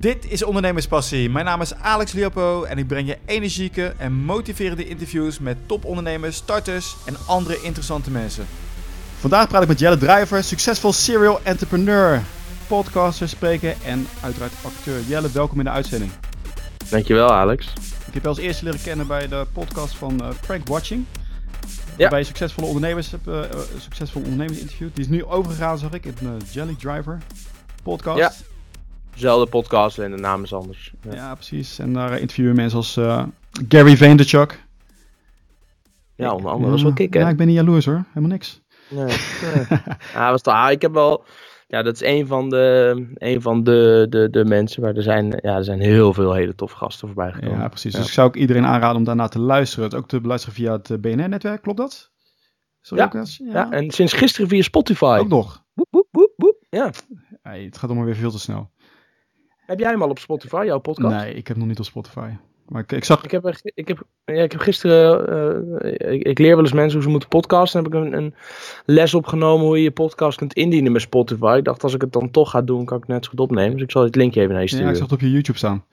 [0.00, 1.30] Dit is Ondernemerspassie.
[1.30, 6.36] Mijn naam is Alex Liopo en ik breng je energieke en motiverende interviews met topondernemers,
[6.36, 8.46] starters en andere interessante mensen.
[9.18, 12.22] Vandaag praat ik met Jelle Driver, succesvol serial entrepreneur,
[12.66, 15.00] podcaster, spreker en uiteraard acteur.
[15.08, 16.10] Jelle, welkom in de uitzending.
[16.90, 17.72] Dankjewel Alex.
[18.06, 21.04] Ik heb je als eerste leren kennen bij de podcast van uh, Frank Watching.
[21.60, 21.96] Ja.
[21.96, 23.40] Waarbij je succesvolle ondernemers hebt, uh,
[23.78, 24.94] succesvolle ondernemers interviewd.
[24.94, 27.18] Die is nu overgegaan, zag ik, in de Jelly Driver
[27.82, 28.18] podcast.
[28.18, 28.49] Ja.
[29.14, 30.92] Zelfde podcast en de naam is anders.
[31.02, 31.78] Ja, ja precies.
[31.78, 33.24] En daar interviewen mensen als uh,
[33.68, 34.64] Gary Vaynerchuk.
[36.14, 36.62] Ja, onder andere.
[36.62, 37.20] Dat was wel kicken.
[37.20, 38.04] Ja, ik ben niet jaloers hoor.
[38.08, 38.60] Helemaal niks.
[38.88, 39.04] Nee.
[39.06, 39.78] nee.
[40.14, 41.24] ah, was toch, ah, ik heb wel...
[41.66, 45.38] Ja, dat is een van de, een van de, de, de mensen waar er zijn,
[45.42, 47.58] ja, er zijn heel veel hele toffe gasten voorbij gekomen.
[47.58, 47.92] Ja, precies.
[47.92, 49.84] Dus ik zou ook iedereen aanraden om daarna te luisteren.
[49.84, 52.10] Het ook te beluisteren via het BNR-netwerk, klopt dat?
[52.80, 53.10] Ja.
[53.12, 53.24] ja.
[53.52, 55.18] ja, en sinds gisteren via Spotify.
[55.20, 55.64] Ook nog.
[56.70, 56.90] Ja.
[57.42, 58.70] Hey, het gaat allemaal weer veel te snel.
[59.70, 61.14] Heb jij hem al op Spotify, jouw podcast?
[61.14, 62.30] Nee, ik heb nog niet op Spotify.
[62.68, 63.24] Maar ik, ik zag...
[63.24, 65.32] Ik heb, ik heb, ja, ik heb gisteren...
[65.84, 67.82] Uh, ik, ik, leer wel eens mensen hoe ze moeten podcasten.
[67.82, 68.34] Dan heb ik een, een,
[68.84, 71.54] les opgenomen hoe je je podcast kunt indienen met Spotify.
[71.58, 73.40] Ik dacht, als ik het dan toch ga doen, kan ik het net zo goed
[73.40, 73.72] opnemen.
[73.72, 74.86] Dus ik zal het linkje even naar je sturen.
[74.86, 75.84] Ja, ik zag het op je YouTube staan.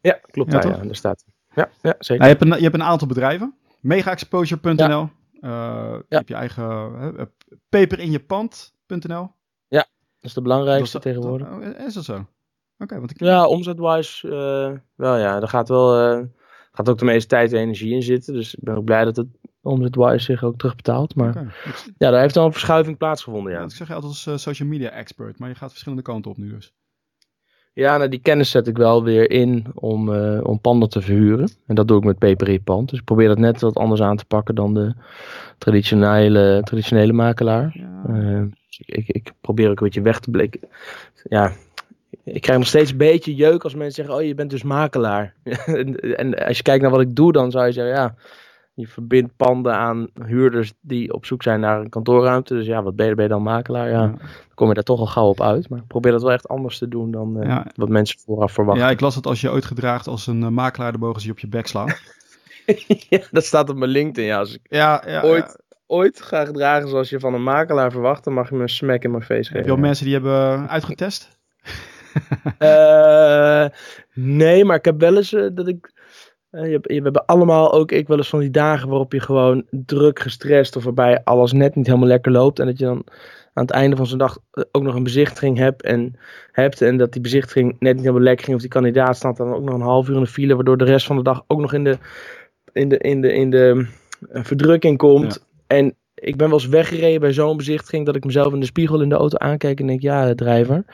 [0.00, 0.52] Ja, klopt.
[0.52, 1.24] Ja, ja, daar staat
[1.54, 2.24] Ja, ja zeker.
[2.24, 3.54] Nou, je, hebt een, je hebt een aantal bedrijven.
[3.80, 4.76] Megaexposure.nl.
[4.76, 5.10] Ja.
[5.40, 5.50] Uh,
[5.90, 6.02] ja.
[6.08, 7.22] Je hebt je eigen uh,
[7.68, 9.30] peperinjepand.nl.
[9.68, 9.88] Ja, dat
[10.20, 11.48] is de belangrijkste dat, tegenwoordig.
[11.48, 12.26] Dat, is dat zo?
[12.78, 13.20] Okay, want ik...
[13.20, 16.24] Ja, omzetwise, uh, wel ja, daar gaat wel, uh,
[16.72, 18.34] gaat ook de meeste tijd en energie in zitten.
[18.34, 19.26] Dus ik ben ook blij dat het
[19.62, 21.14] omzetwise zich ook terugbetaalt.
[21.14, 21.46] Maar okay.
[21.98, 23.58] ja, daar heeft al een verschuiving plaatsgevonden, ja.
[23.58, 26.30] ja ik zeg je altijd als uh, social media expert, maar je gaat verschillende kanten
[26.30, 26.74] op nu dus.
[27.72, 30.08] Ja, nou die kennis zet ik wel weer in om,
[30.40, 31.50] om panden te verhuren.
[31.66, 32.90] En dat doe ik met PPR Pand.
[32.90, 34.94] Dus ik probeer dat net wat anders aan te pakken dan de
[35.58, 37.76] traditionele, traditionele makelaar.
[37.78, 38.48] Ja.
[38.66, 40.60] Dus ik, ik, ik probeer ook een beetje weg te blikken.
[41.24, 41.52] Ja,
[42.24, 45.34] ik krijg nog steeds een beetje jeuk als mensen zeggen: Oh, je bent dus makelaar.
[45.66, 48.14] en, en, als je kijkt naar wat ik doe, dan zou je zeggen: Ja,
[48.74, 52.54] je verbindt panden aan huurders die op zoek zijn naar een kantoorruimte.
[52.54, 53.90] Dus ja, wat ben je, ben je dan makelaar?
[53.90, 54.20] Ja, dan
[54.54, 55.68] kom je daar toch al gauw op uit.
[55.68, 57.66] Maar ik probeer dat wel echt anders te doen dan uh, ja.
[57.74, 58.84] wat mensen vooraf verwachten.
[58.84, 61.26] Ja, ik las dat als je ooit gedraagt als een uh, makelaar, de mogen ze
[61.26, 61.92] je op je bek slaan.
[63.08, 64.24] ja, dat staat op mijn LinkedIn.
[64.24, 68.24] Ja, als ik ja, ja, ooit, ooit ga gedragen zoals je van een makelaar verwacht,
[68.24, 69.56] dan mag je me een smack in mijn face geven.
[69.56, 71.38] Heb je al mensen die hebben uitgetest?
[72.58, 73.66] Uh,
[74.38, 75.92] nee, maar ik heb wel eens uh, dat ik.
[76.50, 79.64] Uh, je, we hebben allemaal ook ik wel eens van die dagen waarop je gewoon
[79.70, 82.58] druk gestrest of waarbij alles net niet helemaal lekker loopt.
[82.58, 83.04] En dat je dan
[83.54, 84.38] aan het einde van zo'n dag
[84.72, 86.18] ook nog een bezichtiging hebt en,
[86.52, 88.56] hebt en dat die bezichtiging net niet helemaal lekker ging.
[88.56, 90.84] Of die kandidaat staat dan ook nog een half uur in de file, waardoor de
[90.84, 91.98] rest van de dag ook nog in de,
[92.72, 93.86] in de, in de, in de
[94.32, 95.34] verdrukking komt.
[95.34, 95.76] Ja.
[95.76, 99.02] En ik ben wel eens weggereden bij zo'n bezichtiging dat ik mezelf in de spiegel
[99.02, 100.84] in de auto aankijk en denk, ja, drijver.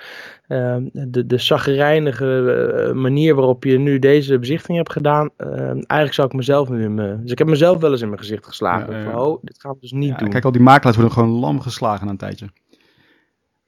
[0.48, 6.12] Uh, de, de zaggerijnige uh, manier waarop je nu deze bezichtiging hebt gedaan, uh, eigenlijk
[6.12, 7.22] zou ik mezelf nu in mijn...
[7.22, 8.96] Dus ik heb mezelf wel eens in mijn gezicht geslagen.
[8.96, 10.28] Ja, van, oh, dit gaan we dus niet ja, doen.
[10.28, 12.48] Kijk, al die makelaars worden gewoon lam geslagen na een tijdje.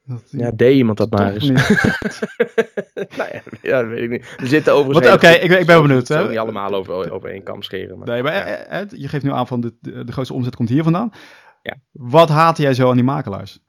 [0.04, 1.48] Dat, ja, deed iemand dat maar eens.
[3.18, 4.34] nou ja, ja, dat weet ik niet.
[4.36, 5.06] Er zitten overigens...
[5.06, 6.10] Oké, okay, ik, ik ben benieuwd.
[6.10, 7.98] Ik niet allemaal over, over één kam scheren.
[7.98, 8.84] Maar, nee, maar ja.
[8.88, 11.12] je geeft nu aan van de, de grootste omzet komt hier vandaan.
[11.62, 11.76] Ja.
[11.92, 13.60] Wat haatte jij zo aan die makelaars?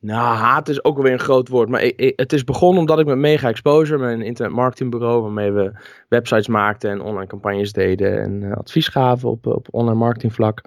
[0.00, 1.68] Nou, haat is ook alweer een groot woord.
[1.68, 5.52] Maar ik, ik, het is begonnen omdat ik met Mega Exposure, mijn internet marketingbureau, waarmee
[5.52, 5.72] we
[6.08, 10.60] websites maakten en online campagnes deden en uh, advies gaven op, op online marketingvlak,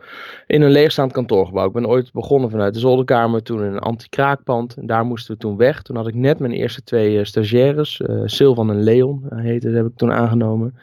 [0.48, 1.68] in een leegstaand kantoorgebouw.
[1.68, 4.76] Ik ben ooit begonnen vanuit de zolderkamer, toen in een anti-kraakpand.
[4.76, 5.82] En daar moesten we toen weg.
[5.82, 9.76] Toen had ik net mijn eerste twee uh, stagiaires, uh, Sylvan en Leon heette, dat
[9.76, 10.76] heb ik toen aangenomen.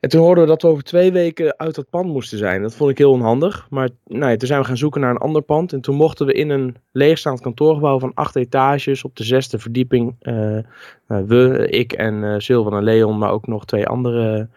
[0.00, 2.62] En toen hoorden we dat we over twee weken uit dat pand moesten zijn.
[2.62, 3.66] Dat vond ik heel onhandig.
[3.70, 5.72] Maar nou ja, toen zijn we gaan zoeken naar een ander pand.
[5.72, 10.16] En toen mochten we in een leegstaand kantoorgebouw van acht etages op de zesde verdieping.
[10.22, 10.58] Uh,
[11.06, 14.48] we, ik en uh, en Leon, maar ook nog twee andere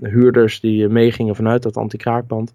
[0.00, 2.54] huurders die meegingen vanuit dat anti-kraakpand.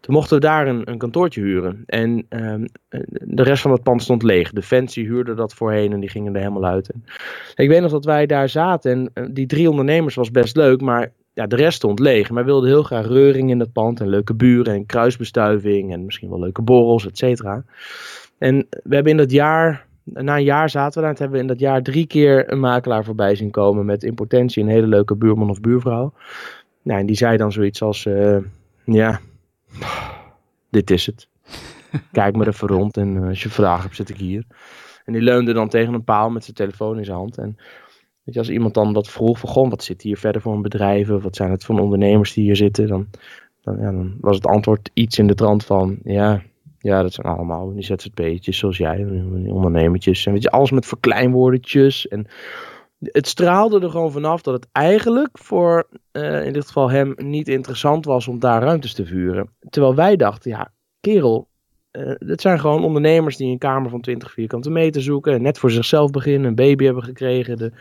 [0.00, 1.82] Toen mochten we daar een, een kantoortje huren.
[1.86, 2.66] En ehm,
[3.10, 4.52] de rest van het pand stond leeg.
[4.52, 6.90] De fancy huurde dat voorheen en die gingen er helemaal uit.
[7.54, 11.12] Ik weet nog dat wij daar zaten en die drie ondernemers was best leuk, maar
[11.34, 12.30] ja, de rest stond leeg.
[12.30, 16.28] Maar wilden heel graag reuring in dat pand en leuke buren en kruisbestuiving en misschien
[16.28, 17.64] wel leuke borrels, et cetera.
[18.38, 21.10] En we hebben in dat jaar na een jaar zaten we daar.
[21.10, 23.84] En hebben we in dat jaar drie keer een makelaar voorbij zien komen.
[23.84, 26.12] Met in potentie een hele leuke buurman of buurvrouw.
[26.82, 28.36] Nou, en die zei dan zoiets als: uh,
[28.84, 29.20] Ja,
[30.70, 31.28] dit is het.
[32.12, 34.44] Kijk me even rond en uh, als je vragen hebt, zit ik hier.
[35.04, 37.38] En die leunde dan tegen een paal met zijn telefoon in zijn hand.
[37.38, 37.56] En
[38.22, 40.62] weet je, als iemand dan dat vroeg van, goh, wat zit hier verder voor een
[40.62, 41.10] bedrijf?
[41.10, 42.86] Of wat zijn het voor ondernemers die hier zitten?
[42.86, 43.06] Dan,
[43.60, 46.42] dan, ja, dan was het antwoord iets in de trant van, ja,
[46.82, 49.04] Ja, dat zijn allemaal die ZZP'tjes zoals jij,
[49.46, 50.26] ondernemertjes.
[50.26, 52.08] En weet je, alles met verkleinwoordetjes.
[52.08, 52.26] En
[52.98, 57.48] het straalde er gewoon vanaf dat het eigenlijk voor, eh, in dit geval hem, niet
[57.48, 59.50] interessant was om daar ruimtes te vuren.
[59.70, 61.48] Terwijl wij dachten, ja, kerel,
[61.92, 65.42] uh, het zijn gewoon ondernemers die een kamer van 20 vierkante meter zoeken.
[65.42, 67.56] Net voor zichzelf beginnen, een baby hebben gekregen.
[67.56, 67.72] De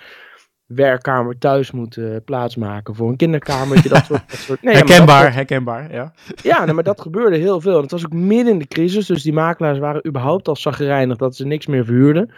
[0.76, 3.90] werkkamer thuis moeten plaatsmaken voor een kinderkamertje.
[3.90, 4.62] Dat soort, dat soort.
[4.62, 6.14] Nee, herkenbaar, dat, herkenbaar, ja.
[6.44, 7.76] Ja, maar dat gebeurde heel veel.
[7.76, 11.18] En het was ook midden in de crisis, dus die makelaars waren überhaupt al zagrijnig
[11.18, 12.32] dat ze niks meer verhuurden.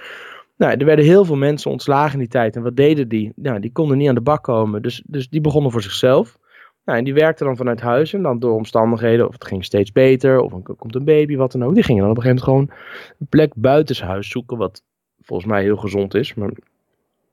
[0.57, 2.55] Nou, er werden heel veel mensen ontslagen in die tijd.
[2.55, 3.31] En wat deden die?
[3.35, 4.81] Nou, die konden niet aan de bak komen.
[4.81, 6.37] Dus, dus die begonnen voor zichzelf.
[6.85, 8.13] Nou, en die werkten dan vanuit huis.
[8.13, 11.51] En dan door omstandigheden, of het ging steeds beter, of er komt een baby, wat
[11.51, 11.73] dan ook.
[11.73, 12.85] Die gingen dan op een gegeven moment gewoon
[13.19, 14.57] een plek buitenshuis zoeken.
[14.57, 14.83] Wat
[15.21, 16.33] volgens mij heel gezond is.
[16.33, 16.51] Maar...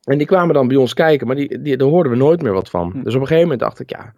[0.08, 2.52] En die kwamen dan bij ons kijken, maar die, die, daar hoorden we nooit meer
[2.52, 2.90] wat van.
[2.90, 3.02] Hm.
[3.02, 4.14] Dus op een gegeven moment dacht ik, ja,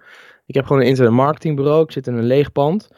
[0.47, 1.83] ik heb gewoon een internet marketingbureau.
[1.83, 2.89] Ik zit in een leeg pand.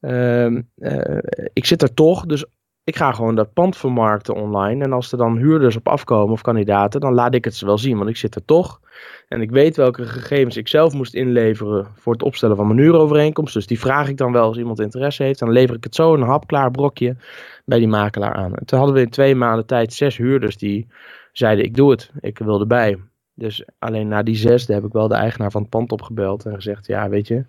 [0.00, 1.18] Uh, uh,
[1.52, 2.44] ik zit er toch, dus
[2.84, 4.84] ik ga gewoon dat pand vermarkten online.
[4.84, 7.78] En als er dan huurders op afkomen of kandidaten, dan laat ik het ze wel
[7.78, 7.96] zien.
[7.96, 8.80] Want ik zit er toch.
[9.28, 13.54] En ik weet welke gegevens ik zelf moest inleveren voor het opstellen van mijn huurovereenkomst.
[13.54, 15.38] Dus die vraag ik dan wel als iemand interesse heeft.
[15.38, 17.16] Dan lever ik het zo een hapklaar brokje
[17.64, 18.54] bij die makelaar aan.
[18.54, 20.86] En toen hadden we in twee maanden tijd zes huurders die
[21.38, 22.10] zeiden ik doe het.
[22.20, 22.98] Ik wil erbij.
[23.34, 26.54] Dus alleen na die zesde heb ik wel de eigenaar van het pand opgebeld en
[26.54, 27.44] gezegd ja weet je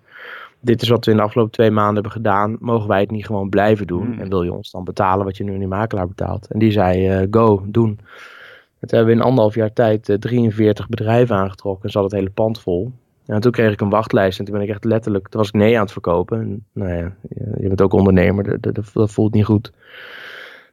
[0.60, 2.58] dit is wat we in de afgelopen twee maanden hebben gedaan.
[2.60, 4.06] Mogen wij het niet gewoon blijven doen?
[4.06, 4.20] Hmm.
[4.20, 6.48] En wil je ons dan betalen wat je nu in die makelaar betaalt?
[6.48, 8.00] En die zei, uh, go, doen.
[8.80, 11.84] Het hebben we in anderhalf jaar tijd 43 eh, bedrijven aangetrokken.
[11.84, 12.92] En zat het hele pand vol.
[13.26, 14.40] En toen kreeg ik een wachtlijst.
[14.40, 16.40] En toen ben ik echt letterlijk, toen was ik nee aan het verkopen.
[16.40, 17.16] En, nou ja,
[17.60, 19.72] je bent ook ondernemer, dat, dat, voelt niet goed.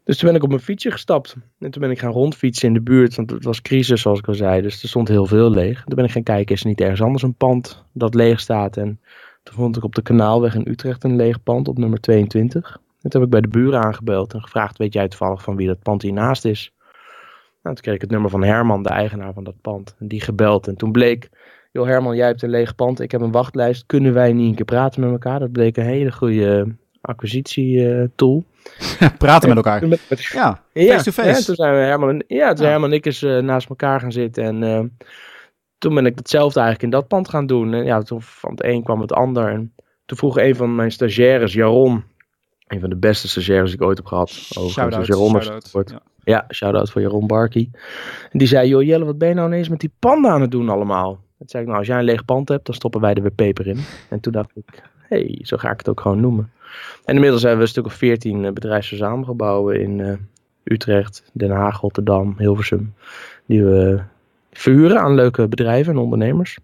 [0.06, 1.36] Dus toen ben ik op mijn fietsje gestapt.
[1.58, 3.14] En toen ben ik gaan rondfietsen in de buurt.
[3.14, 4.62] Want het was crisis, zoals ik al zei.
[4.62, 5.84] Dus er stond heel veel leeg.
[5.84, 8.76] Toen ben ik gaan kijken, is er niet ergens anders een pand dat leeg staat?
[8.76, 9.00] En
[9.42, 12.80] toen vond ik op de Kanaalweg in Utrecht een leeg pand op nummer 22.
[13.02, 15.66] En toen heb ik bij de buren aangebeld en gevraagd: Weet jij toevallig van wie
[15.66, 16.72] dat pand hiernaast is?
[17.62, 19.96] Nou, toen kreeg ik het nummer van Herman, de eigenaar van dat pand.
[19.98, 20.68] En die gebeld.
[20.68, 21.30] En toen bleek:
[21.72, 23.00] Joh, Herman, jij hebt een leeg pand.
[23.00, 23.86] Ik heb een wachtlijst.
[23.86, 25.38] Kunnen wij niet een keer praten met elkaar?
[25.38, 28.44] Dat bleek een hele goede acquisitie-tool.
[29.18, 29.88] praten met elkaar.
[30.32, 31.28] ja, face-to-face.
[31.28, 34.12] Ja, toen zijn we Herman, ja, toen Herman en ik eens uh, naast elkaar gaan
[34.12, 34.44] zitten.
[34.44, 34.80] En uh,
[35.78, 37.74] toen ben ik hetzelfde eigenlijk in dat pand gaan doen.
[37.74, 39.48] En ja, toen van het een kwam het ander.
[39.48, 39.74] En
[40.06, 42.04] toen vroeg een van mijn stagiaires, Jaron,
[42.66, 44.30] een van de beste stagiaires die ik ooit heb gehad.
[44.30, 46.00] Shout-out, shout ja.
[46.24, 47.70] ja, shout-out voor Jaron Barkie.
[48.30, 50.50] En die zei, joh Jelle, wat ben je nou ineens met die panden aan het
[50.50, 51.24] doen allemaal?
[51.38, 53.30] Toen zei ik, nou als jij een leeg pand hebt, dan stoppen wij er weer
[53.30, 53.78] peper in.
[54.08, 56.50] En toen dacht ik, hey, zo ga ik het ook gewoon noemen.
[57.05, 60.17] En inmiddels hebben we een stuk of veertien uh, bedrijfsverzamelgebouwen in uh,
[60.64, 62.94] Utrecht, Den Haag, Rotterdam, Hilversum.
[63.46, 64.02] Die we
[64.52, 66.58] verhuren aan leuke bedrijven en ondernemers.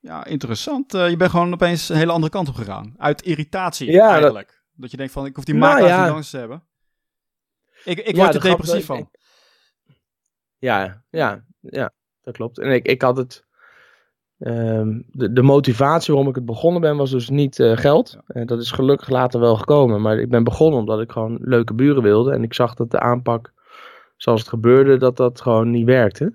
[0.00, 0.94] Ja, interessant.
[0.94, 2.94] Uh, je bent gewoon opeens een hele andere kant op gegaan.
[2.98, 4.62] Uit irritatie ja, eigenlijk.
[4.74, 4.90] Dat...
[4.90, 6.16] je denkt van, ik hoef die nou, makelaars ja.
[6.16, 6.62] niet te hebben.
[7.84, 9.10] Ik, ik word er depressief van.
[10.58, 11.92] Ja, ja, ja,
[12.22, 12.58] dat klopt.
[12.58, 13.46] En ik, ik had het...
[14.40, 18.18] Um, de, de motivatie waarom ik het begonnen ben was dus niet uh, geld.
[18.26, 20.00] En dat is gelukkig later wel gekomen.
[20.02, 22.32] Maar ik ben begonnen omdat ik gewoon leuke buren wilde.
[22.32, 23.52] En ik zag dat de aanpak
[24.16, 26.34] zoals het gebeurde, dat dat gewoon niet werkte.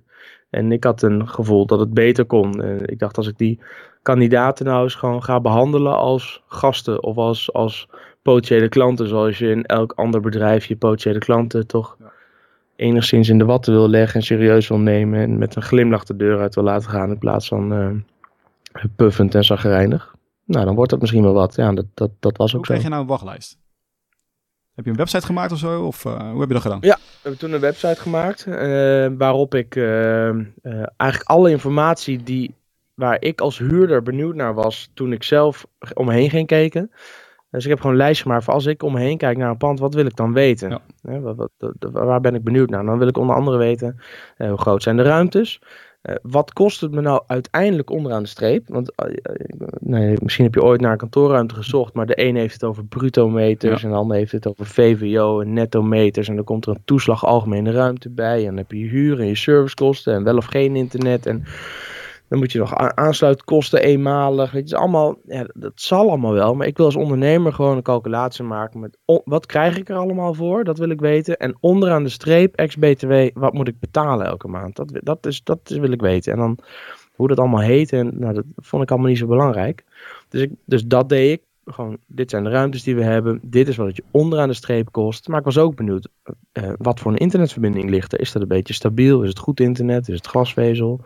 [0.49, 2.63] En ik had een gevoel dat het beter kon.
[2.63, 3.59] En ik dacht, als ik die
[4.01, 7.87] kandidaten nou eens gewoon ga behandelen als gasten of als, als
[8.21, 11.97] potentiële klanten, zoals je in elk ander bedrijf je potentiële klanten toch
[12.75, 16.15] enigszins in de watten wil leggen en serieus wil nemen en met een glimlach de
[16.15, 20.15] deur uit wil laten gaan in plaats van uh, puffend en zagrijnig.
[20.45, 21.55] Nou, dan wordt dat misschien wel wat.
[21.55, 22.73] Ja, dat, dat, dat was ook Hoe zo.
[22.73, 23.57] Hoe krijg je nou een wachtlijst?
[24.75, 25.85] Heb je een website gemaakt of zo?
[25.85, 26.77] Of uh, hoe heb je dat gedaan?
[26.81, 28.45] Ja, we hebben toen een website gemaakt.
[28.47, 28.55] Uh,
[29.17, 29.77] waarop ik
[30.97, 32.55] eigenlijk alle informatie die,
[32.93, 34.89] waar ik als huurder benieuwd naar was.
[34.93, 36.91] toen ik zelf om me heen ging kijken.
[37.53, 39.49] Dus ik heb gewoon een lijstje gemaakt voor als ik om me heen kijk naar
[39.49, 40.81] een pand, wat wil ik dan weten?
[41.01, 41.19] Ja.
[41.19, 42.85] wat, wat, waar ben ik benieuwd naar?
[42.85, 43.99] Dan wil ik onder andere weten
[44.37, 45.59] hoe groot zijn de ruimtes.
[46.03, 48.67] Uh, wat kost het me nou uiteindelijk onderaan de streep?
[48.67, 49.15] Want uh,
[49.79, 52.85] nee, misschien heb je ooit naar een kantoorruimte gezocht, maar de een heeft het over
[52.85, 53.87] bruto meters ja.
[53.87, 56.27] en de ander heeft het over VVO en netto meters.
[56.27, 58.39] En dan komt er een toeslag algemene ruimte bij.
[58.39, 61.25] En dan heb je huur en je servicekosten en wel of geen internet.
[61.25, 61.43] En
[62.27, 64.51] dan moet je nog aansluitkosten eenmalig.
[64.51, 66.55] Het is allemaal, ja, dat zal allemaal wel.
[66.55, 70.33] Maar ik wil als ondernemer gewoon een calculatie maken met wat krijg ik er allemaal
[70.33, 70.63] voor?
[70.63, 71.37] Dat wil ik weten.
[71.37, 74.75] En onderaan de streep, ex-BTW, wat moet ik betalen elke maand?
[74.75, 76.31] Dat, dat, is, dat wil ik weten.
[76.31, 76.57] En dan
[77.15, 77.93] hoe dat allemaal heet.
[77.93, 79.83] En nou, dat vond ik allemaal niet zo belangrijk.
[80.29, 81.41] Dus, ik, dus dat deed ik.
[81.65, 83.39] Gewoon, dit zijn de ruimtes die we hebben.
[83.41, 85.27] Dit is wat het je onderaan de streep kost.
[85.27, 86.07] Maar ik was ook benieuwd,
[86.53, 88.19] uh, wat voor een internetverbinding ligt er?
[88.19, 89.21] Is dat een beetje stabiel?
[89.21, 90.09] Is het goed internet?
[90.09, 91.01] Is het glasvezel?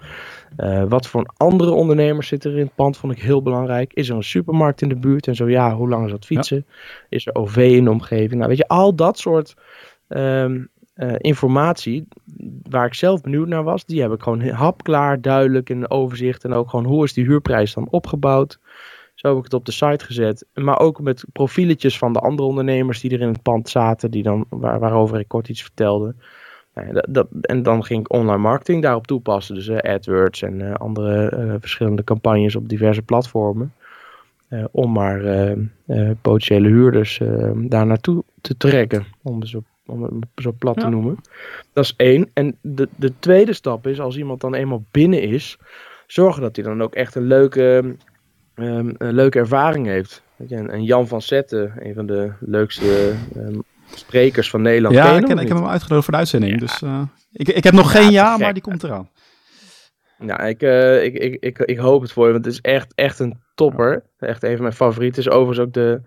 [0.58, 2.98] Uh, wat voor andere ondernemers zitten er in het pand?
[2.98, 3.94] Vond ik heel belangrijk.
[3.94, 5.28] Is er een supermarkt in de buurt?
[5.28, 6.66] En zo ja, hoe lang is dat fietsen?
[7.10, 8.36] Is er OV in de omgeving?
[8.36, 9.56] Nou, weet je, al dat soort
[10.08, 12.08] um, uh, informatie
[12.70, 16.44] waar ik zelf benieuwd naar was, die heb ik gewoon hapklaar, duidelijk in overzicht.
[16.44, 18.60] En ook gewoon hoe is die huurprijs dan opgebouwd?
[19.18, 20.46] Zo heb ik het op de site gezet.
[20.54, 24.24] Maar ook met profieletjes van de andere ondernemers die er in het pand zaten, die
[24.24, 26.16] dan, waar, waarover ik kort iets vertelde.
[26.74, 29.56] Nou dat, dat, en dan ging ik online marketing daarop toepassen.
[29.56, 33.74] Dus uh, AdWords en uh, andere uh, verschillende campagnes op diverse platformen.
[34.72, 35.22] om maar
[36.22, 37.22] potentiële huurders
[37.56, 39.06] daar naartoe te trekken.
[39.24, 40.82] Om zo, om het zo plat ja.
[40.82, 41.18] te noemen.
[41.74, 42.30] Dat is één.
[42.34, 45.58] En de, de tweede stap is, als iemand dan eenmaal binnen is,
[46.08, 47.96] zorgen dat hij dan ook echt een leuke
[48.60, 50.24] um, een leuke ervaring heeft.
[50.36, 54.96] Weet je, en, Jan van Zetten, een van de leukste um, sprekers van Nederland.
[54.96, 56.52] Ja, ik, ik, heb hem uitgenodigd voor de uitzending.
[56.54, 56.60] Ja.
[56.60, 59.10] Dus uh, ik, ik heb nog geen ja, ja maar die komt eraan.
[60.20, 62.94] Ja, ik, uh, ik, ik, ik, ik hoop het voor je, want het is echt,
[62.96, 64.04] echt een topper.
[64.20, 65.22] Echt een van mijn favorieten.
[65.22, 66.02] Is overigens ook de,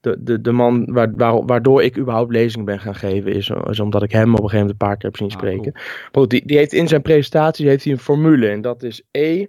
[0.00, 3.32] de, de, de man waar, waar, waardoor ik überhaupt lezingen ben gaan geven.
[3.32, 5.72] Is, is omdat ik hem op een gegeven moment een paar keer heb zien spreken.
[5.72, 6.28] Ah, cool.
[6.28, 8.48] die, die heeft in zijn presentatie heeft hij een formule.
[8.48, 9.46] En dat is E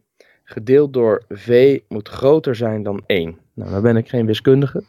[0.53, 3.37] gedeeld door v moet groter zijn dan 1.
[3.53, 4.83] Nou, dan ben ik geen wiskundige.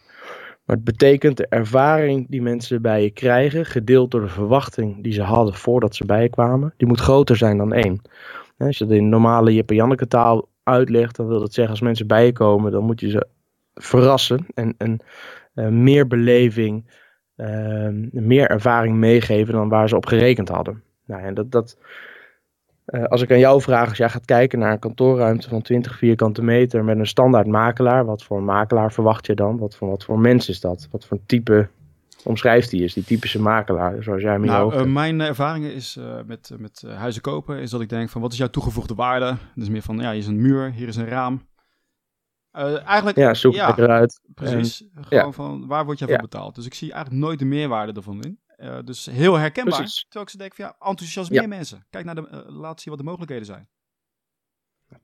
[0.64, 5.12] Maar het betekent de ervaring die mensen bij je krijgen, gedeeld door de verwachting die
[5.12, 8.00] ze hadden voordat ze bij je kwamen, die moet groter zijn dan 1.
[8.59, 12.06] Als je dat in normale Jip Janneke taal uitlegt, dan wil dat zeggen als mensen
[12.06, 13.26] bij je komen, dan moet je ze
[13.75, 15.00] verrassen en, en
[15.54, 16.90] uh, meer beleving,
[17.37, 20.83] uh, meer ervaring meegeven dan waar ze op gerekend hadden.
[21.06, 21.78] Nou, en dat, dat,
[22.87, 25.99] uh, als ik aan jou vraag, als jij gaat kijken naar een kantoorruimte van 20
[25.99, 29.59] vierkante meter met een standaard makelaar, wat voor een makelaar verwacht je dan?
[29.59, 30.88] Wat voor, wat voor mens is dat?
[30.91, 31.69] Wat voor type
[32.25, 36.14] omschrijft hij is, die typische makelaar, zoals jij hem nou, uh, Mijn ervaring is uh,
[36.26, 39.37] met, met huizen kopen, is dat ik denk van wat is jouw toegevoegde waarde?
[39.55, 41.47] Dus meer van, ja, hier is een muur, hier is een raam.
[42.53, 44.21] eigenlijk, ja, zoek ja, eruit.
[44.35, 45.33] Precies, en, gewoon ja.
[45.33, 46.55] van waar word jij voor betaald?
[46.55, 48.38] Dus ik zie eigenlijk nooit de meerwaarde ervan in.
[48.59, 49.79] Uh, dus heel herkenbaar.
[49.79, 50.03] Precies.
[50.03, 51.49] Terwijl ik ze denk van ja, enthousiasmeer ja.
[51.49, 51.87] mensen.
[51.91, 53.69] Kijk naar de, uh, laat zien wat de mogelijkheden zijn.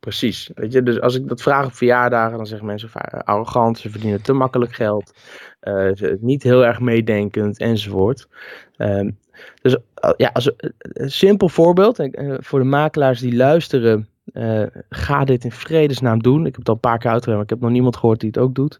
[0.01, 0.51] Precies.
[0.55, 3.91] Weet je, dus als ik dat vraag op verjaardagen, dan zeggen mensen vaak arrogant, ze
[3.91, 5.15] verdienen te makkelijk geld,
[5.63, 8.29] uh, niet heel erg meedenkend enzovoort.
[8.77, 9.19] Um,
[9.63, 9.77] dus
[10.17, 10.53] ja, als
[10.83, 16.41] een simpel voorbeeld, voor de makelaars die luisteren, uh, ga dit in vredesnaam doen.
[16.41, 18.29] Ik heb het al een paar keer uitgelegd, maar ik heb nog niemand gehoord die
[18.29, 18.79] het ook doet.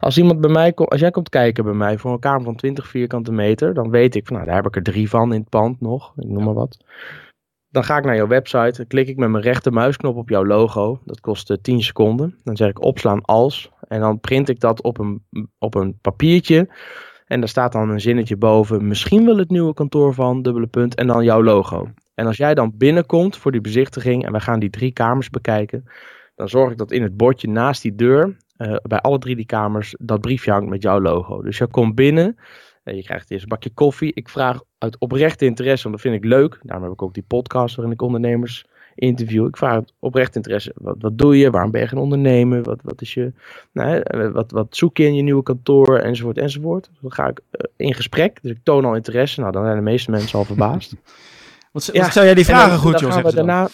[0.00, 2.56] Als iemand bij mij komt, als jij komt kijken bij mij voor een kamer van
[2.56, 5.40] 20 vierkante meter, dan weet ik van nou, daar heb ik er drie van in
[5.40, 6.76] het pand nog, ik noem maar wat.
[7.68, 11.00] Dan ga ik naar jouw website, dan klik ik met mijn rechtermuisknop op jouw logo.
[11.04, 12.38] Dat kost uh, 10 seconden.
[12.42, 13.70] Dan zeg ik opslaan als.
[13.88, 15.22] En dan print ik dat op een,
[15.58, 16.68] op een papiertje.
[17.26, 18.86] En daar staat dan een zinnetje boven.
[18.86, 20.94] Misschien wel het nieuwe kantoor van, dubbele punt.
[20.94, 21.88] En dan jouw logo.
[22.14, 25.84] En als jij dan binnenkomt voor die bezichtiging en we gaan die drie kamers bekijken,
[26.34, 29.46] dan zorg ik dat in het bordje naast die deur, uh, bij alle drie die
[29.46, 31.42] kamers, dat briefje hangt met jouw logo.
[31.42, 32.36] Dus je komt binnen,
[32.84, 34.12] uh, je krijgt eerst een bakje koffie.
[34.14, 36.58] Ik vraag uit oprechte interesse, want dat vind ik leuk.
[36.62, 39.46] Daarom heb ik ook die podcast waarin ik ondernemers interview.
[39.46, 40.72] Ik vraag uit oprecht interesse.
[40.74, 41.50] Wat, wat doe je?
[41.50, 42.62] Waarom ben je gaan ondernemen?
[42.62, 43.32] Wat, wat, is je,
[43.72, 44.02] nou,
[44.32, 45.98] wat, wat zoek je in je nieuwe kantoor?
[45.98, 46.90] Enzovoort, enzovoort.
[47.00, 48.38] Dan ga ik uh, in gesprek.
[48.42, 49.40] Dus ik toon al interesse.
[49.40, 50.94] Nou, dan zijn de meeste mensen al verbaasd.
[51.74, 53.68] Wat, wat stel jij die vragen dan, goed, dan joh, gaan we daarna,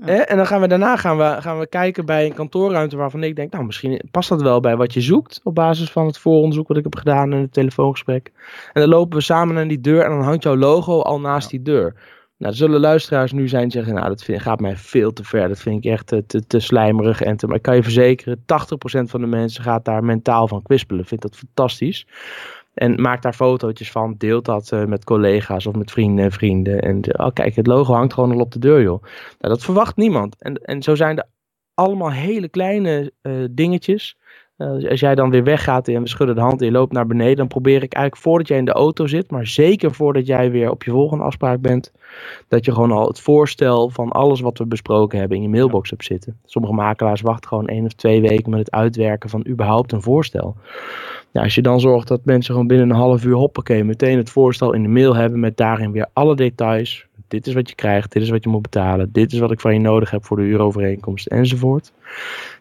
[0.00, 3.22] hè, En dan gaan we daarna gaan we, gaan we kijken bij een kantoorruimte waarvan
[3.22, 6.18] ik denk, nou misschien past dat wel bij wat je zoekt op basis van het
[6.18, 8.32] vooronderzoek wat ik heb gedaan in het telefoongesprek.
[8.72, 11.50] En dan lopen we samen naar die deur en dan hangt jouw logo al naast
[11.50, 11.56] ja.
[11.56, 11.94] die deur.
[12.36, 15.24] Nou, er zullen luisteraars nu zijn die zeggen, nou dat vind, gaat mij veel te
[15.24, 17.22] ver, dat vind ik echt te, te, te slijmerig.
[17.22, 18.42] En te, maar ik kan je verzekeren, 80%
[18.82, 22.06] van de mensen gaat daar mentaal van kwispelen, vindt dat fantastisch.
[22.74, 26.80] En maak daar fotootjes van, deelt dat uh, met collega's of met vrienden en vrienden.
[26.80, 29.02] En uh, oh, kijk, het logo hangt gewoon al op de deur, joh.
[29.02, 30.36] Nou, dat verwacht niemand.
[30.38, 31.28] En, en zo zijn er
[31.74, 34.16] allemaal hele kleine uh, dingetjes.
[34.60, 37.36] Als jij dan weer weggaat en we schudden de hand en je loopt naar beneden,
[37.36, 40.70] dan probeer ik eigenlijk voordat jij in de auto zit, maar zeker voordat jij weer
[40.70, 41.92] op je volgende afspraak bent,
[42.48, 45.90] dat je gewoon al het voorstel van alles wat we besproken hebben in je mailbox
[45.90, 46.38] hebt zitten.
[46.44, 50.56] Sommige makelaars wachten gewoon één of twee weken met het uitwerken van überhaupt een voorstel.
[51.32, 54.30] Ja, als je dan zorgt dat mensen gewoon binnen een half uur hoppakee meteen het
[54.30, 57.06] voorstel in de mail hebben met daarin weer alle details.
[57.30, 59.60] Dit is wat je krijgt, dit is wat je moet betalen, dit is wat ik
[59.60, 61.92] van je nodig heb voor de huurovereenkomst enzovoort.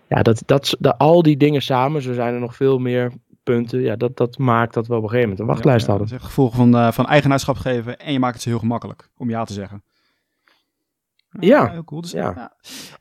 [0.07, 3.11] Ja, dat, dat, dat, al die dingen samen, zo zijn er nog veel meer
[3.43, 3.81] punten.
[3.81, 6.17] Ja, dat, dat maakt dat we op een gegeven moment een wachtlijst ja, ja, hadden.
[6.17, 9.29] Het gevolg van, uh, van eigenaarschap geven en je maakt het ze heel gemakkelijk om
[9.29, 9.83] ja te zeggen.
[11.31, 12.01] Ja, ja heel cool.
[12.01, 12.53] Dus, ja.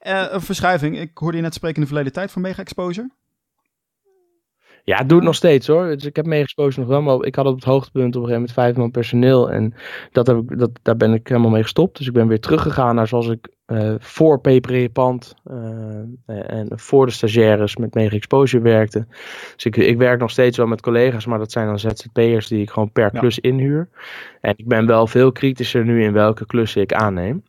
[0.06, 0.98] Uh, een verschuiving.
[0.98, 3.10] Ik hoorde je net spreken in de verleden tijd van Mega Exposure.
[4.88, 5.86] Ja, doe het nog steeds hoor.
[5.86, 8.40] Dus ik heb meegespozen nog wel, maar ik had op het hoogtepunt op een gegeven
[8.40, 9.50] moment vijf man personeel.
[9.50, 9.74] En
[10.12, 11.98] dat heb ik, dat, daar ben ik helemaal mee gestopt.
[11.98, 15.56] Dus ik ben weer teruggegaan naar zoals ik uh, voor Peper Pand uh,
[16.26, 19.06] en voor de stagiaires met Mega Exposure werkte.
[19.54, 22.62] Dus ik, ik werk nog steeds wel met collega's, maar dat zijn dan ZZP'ers die
[22.62, 23.88] ik gewoon per klus inhuur.
[24.40, 27.42] En ik ben wel veel kritischer nu in welke klussen ik aanneem.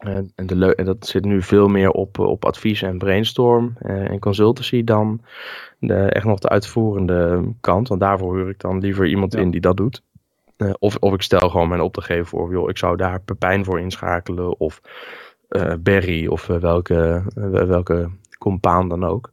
[0.00, 4.84] En, de en dat zit nu veel meer op, op advies en brainstorm en consultancy
[4.84, 5.20] dan
[5.78, 7.88] de, echt nog de uitvoerende kant.
[7.88, 10.02] Want daarvoor huur ik dan liever iemand in die dat doet.
[10.56, 13.80] Uh, of, of ik stel gewoon mijn opdrachtgever voor, joh, ik zou daar Pepijn voor
[13.80, 14.60] inschakelen.
[14.60, 14.80] Of
[15.50, 19.32] uh, Berry of uh, welke, welke compaan dan ook.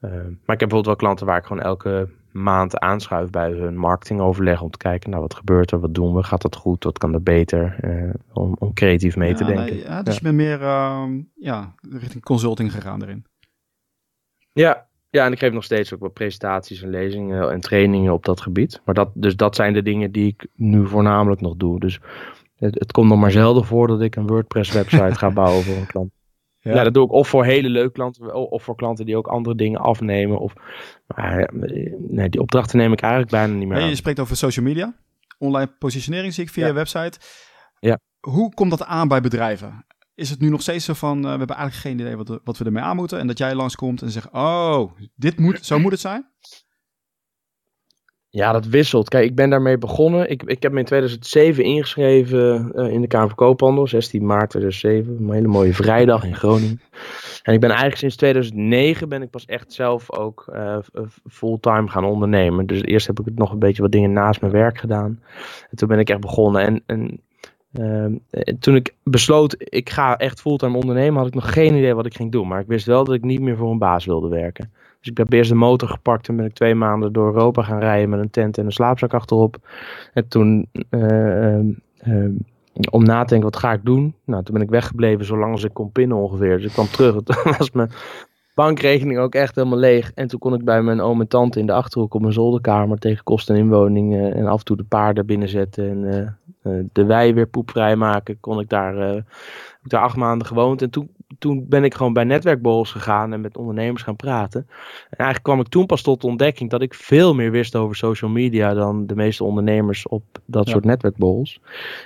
[0.00, 2.08] maar ik heb bijvoorbeeld wel klanten waar ik gewoon elke
[2.42, 6.22] maand aanschuif bij hun marketingoverleg om te kijken, nou wat gebeurt er, wat doen we,
[6.22, 7.76] gaat dat goed, wat kan er beter,
[8.32, 9.74] om, om creatief mee ja, te denken.
[9.74, 13.24] Nee, ja, dus je bent meer ehm, ja, richting consulting gegaan erin.
[14.52, 18.24] Ja, ja, en ik geef nog steeds ook wat presentaties en lezingen en trainingen op
[18.24, 18.80] dat gebied.
[18.84, 21.80] Maar dat, dus dat zijn de dingen die ik nu voornamelijk nog doe.
[21.80, 22.00] Dus
[22.56, 25.76] het, het komt nog maar zelden voor dat ik een WordPress website ga bouwen voor
[25.76, 26.10] een klant.
[26.66, 26.74] Ja.
[26.74, 26.84] ja.
[26.84, 29.80] dat doe ik of voor hele leuke klanten of voor klanten die ook andere dingen
[29.80, 30.38] afnemen.
[30.38, 30.52] Of,
[31.06, 31.50] maar,
[31.98, 33.88] nee, die opdrachten neem ik eigenlijk bijna niet meer aan.
[33.88, 34.96] Je spreekt over social media,
[35.38, 36.68] online positionering zie ik via Ja.
[36.68, 37.18] je website.
[37.80, 37.98] Ja.
[38.20, 39.86] Hoe komt dat aan bij bedrijven?
[40.14, 42.58] Is het nu nog steeds zo van, uh, we hebben eigenlijk geen idee wat, wat
[42.58, 43.18] we ermee aan moeten.
[43.18, 46.30] En dat jij langskomt en zegt, oh, dit moet, zo moet het zijn?
[48.36, 49.08] Ja, dat wisselt.
[49.08, 50.30] Kijk, ik ben daarmee begonnen.
[50.30, 54.50] Ik, ik heb me in 2007 ingeschreven uh, in de Kamer van Koophandel, 16 maart
[54.50, 55.16] 2007.
[55.20, 56.80] Een hele mooie vrijdag in Groningen.
[57.42, 60.78] En ik ben eigenlijk sinds 2009 ben ik pas echt zelf ook uh,
[61.30, 62.66] fulltime gaan ondernemen.
[62.66, 65.20] Dus eerst heb ik nog een beetje wat dingen naast mijn werk gedaan.
[65.70, 66.62] En toen ben ik echt begonnen.
[66.62, 67.20] En, en
[67.72, 72.06] uh, toen ik besloot, ik ga echt fulltime ondernemen, had ik nog geen idee wat
[72.06, 72.48] ik ging doen.
[72.48, 74.72] Maar ik wist wel dat ik niet meer voor een baas wilde werken.
[75.06, 77.78] Dus ik heb eerst de motor gepakt en ben ik twee maanden door Europa gaan
[77.78, 79.56] rijden met een tent en een slaapzak achterop.
[80.12, 82.30] En toen, uh, uh,
[82.90, 84.14] om na te denken, wat ga ik doen?
[84.24, 86.56] Nou, toen ben ik weggebleven zolang als ik kon pinnen ongeveer.
[86.56, 87.90] Dus ik kwam terug, toen was mijn
[88.54, 90.12] bankrekening ook echt helemaal leeg.
[90.14, 92.98] En toen kon ik bij mijn oom en tante in de Achterhoek op mijn zolderkamer
[92.98, 96.38] tegen kosten en inwoning en af en toe de paarden binnenzetten en
[96.92, 98.40] de wei weer poepvrij maken.
[98.40, 99.24] Kon ik daar, uh, heb
[99.82, 100.82] ik daar acht maanden gewoond.
[100.82, 104.60] En toen, toen ben ik gewoon bij netwerkborrels gegaan en met ondernemers gaan praten.
[105.10, 107.96] En eigenlijk kwam ik toen pas tot de ontdekking dat ik veel meer wist over
[107.96, 110.72] social media dan de meeste ondernemers op dat ja.
[110.72, 111.60] soort netwerkborrels.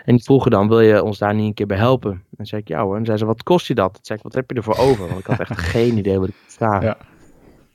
[0.05, 2.25] En die vroegen dan, wil je ons daar niet een keer bij helpen?
[2.37, 2.97] En zei ik, ja hoor.
[2.97, 3.99] En zei ze, wat kost je dat?
[4.03, 5.07] Zei ik, wat heb je ervoor over?
[5.07, 6.87] Want ik had echt geen idee wat ik moest vragen.
[6.87, 6.97] Ja.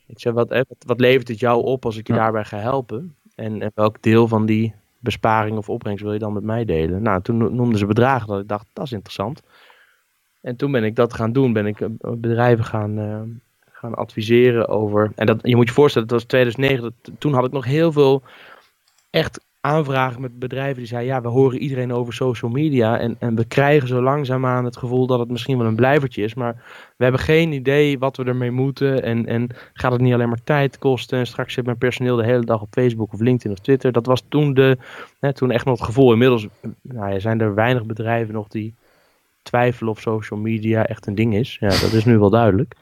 [0.08, 2.20] Ik zei, wat, wat levert het jou op als ik je ja.
[2.20, 3.16] daarbij ga helpen?
[3.36, 4.74] En, en welk deel van die
[5.06, 7.02] besparing of opbrengst wil je dan met mij delen?
[7.02, 9.42] Nou, toen noemden ze bedragen dat ik dacht, dat is interessant.
[10.42, 13.22] En toen ben ik dat gaan doen, ben ik bedrijven gaan, uh,
[13.72, 15.12] gaan adviseren over.
[15.16, 17.92] En dat, je moet je voorstellen, dat was 2009, dat, toen had ik nog heel
[17.92, 18.24] veel
[19.10, 23.36] echt aanvragen met bedrijven die zeiden, ja, we horen iedereen over social media en, en
[23.36, 26.54] we krijgen zo langzaamaan het gevoel dat het misschien wel een blijvertje is, maar
[26.98, 30.44] we hebben geen idee wat we ermee moeten en, en gaat het niet alleen maar
[30.44, 33.64] tijd kosten en straks zit mijn personeel de hele dag op Facebook of LinkedIn of
[33.64, 33.92] Twitter.
[33.92, 34.78] Dat was toen, de,
[35.20, 36.12] hè, toen echt nog het gevoel.
[36.12, 36.48] Inmiddels
[36.82, 38.74] nou, zijn er weinig bedrijven nog die
[39.42, 41.58] twijfelen of social media echt een ding is.
[41.60, 42.76] Ja, dat is nu wel duidelijk.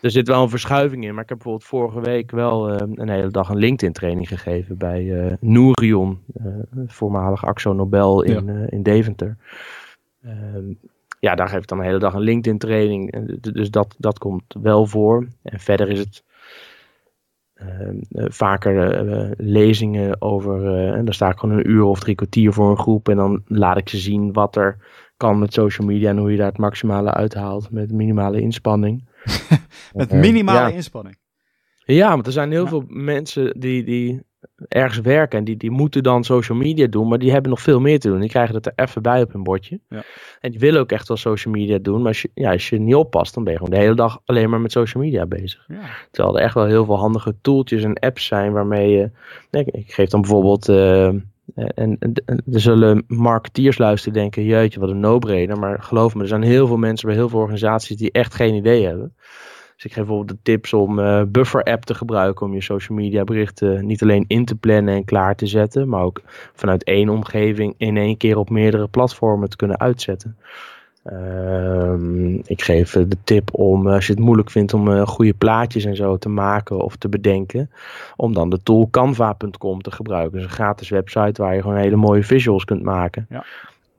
[0.00, 3.08] Er zit wel een verschuiving in, maar ik heb bijvoorbeeld vorige week wel uh, een
[3.08, 6.52] hele dag een LinkedIn training gegeven bij uh, Nourion, uh,
[6.86, 8.66] voormalig Axo Nobel in, ja.
[8.68, 9.36] in Deventer.
[10.22, 10.72] Ehm,
[11.20, 14.56] ja, daar geef ik dan een hele dag een LinkedIn training, dus dat, dat komt
[14.62, 15.26] wel voor.
[15.42, 16.24] En verder is het
[17.54, 22.70] ehm, vaker lezingen over, en dan sta ik gewoon een uur of drie kwartier voor
[22.70, 24.76] een groep en dan laat ik ze zien wat er
[25.16, 29.07] kan met social media en hoe je daar het maximale uithaalt met minimale inspanning.
[29.92, 30.74] met minimale ja.
[30.74, 31.18] inspanning.
[31.84, 32.68] Ja, want er zijn heel ja.
[32.68, 34.26] veel mensen die, die
[34.68, 37.80] ergens werken en die, die moeten dan social media doen, maar die hebben nog veel
[37.80, 38.20] meer te doen.
[38.20, 39.80] Die krijgen het er even bij op hun bordje.
[39.88, 40.02] Ja.
[40.40, 42.78] En die willen ook echt wel social media doen, maar als je, ja, als je
[42.78, 45.64] niet oppast, dan ben je gewoon de hele dag alleen maar met social media bezig.
[45.68, 45.80] Ja.
[46.10, 49.10] Terwijl er echt wel heel veel handige tooltjes en apps zijn waarmee je,
[49.50, 50.68] ik, ik geef dan bijvoorbeeld...
[50.68, 51.10] Uh,
[51.54, 52.12] en, en,
[52.52, 55.58] er zullen marketeers luisteren denken, jeetje, wat een no-brainer.
[55.58, 58.54] Maar geloof me, er zijn heel veel mensen bij heel veel organisaties die echt geen
[58.54, 59.14] idee hebben.
[59.78, 63.24] Dus ik geef bijvoorbeeld de tips om uh, Buffer-app te gebruiken om je social media
[63.24, 66.22] berichten niet alleen in te plannen en klaar te zetten, maar ook
[66.54, 70.36] vanuit één omgeving in één keer op meerdere platformen te kunnen uitzetten.
[71.12, 75.84] Uh, ik geef de tip om, als je het moeilijk vindt om uh, goede plaatjes
[75.84, 77.70] en zo te maken of te bedenken,
[78.16, 80.32] om dan de tool canva.com te gebruiken.
[80.32, 83.26] Dat is een gratis website waar je gewoon hele mooie visuals kunt maken.
[83.28, 83.44] Ja.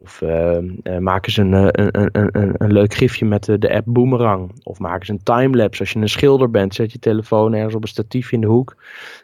[0.02, 4.52] Of uh, maken ze een, een, een, een, een leuk gifje met de, app Boomerang.
[4.64, 5.80] Of maken ze een timelapse.
[5.80, 8.76] Als je een schilder bent, zet je telefoon ergens op een statief in de hoek.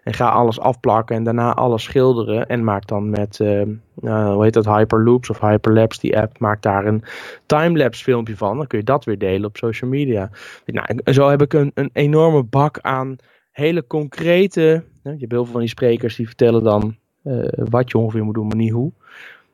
[0.03, 2.47] En ga alles afplakken en daarna alles schilderen.
[2.47, 3.61] En maak dan met, uh,
[4.01, 6.39] hoe heet dat, Hyperloops of Hyperlapse, die app.
[6.39, 7.03] Maak daar een
[7.45, 8.57] timelapse filmpje van.
[8.57, 10.29] Dan kun je dat weer delen op social media.
[10.65, 13.15] Nou, zo heb ik een, een enorme bak aan
[13.51, 14.83] hele concrete...
[15.03, 16.95] je hebt heel veel van die sprekers die vertellen dan
[17.53, 18.91] wat je ongeveer moet doen, maar niet hoe.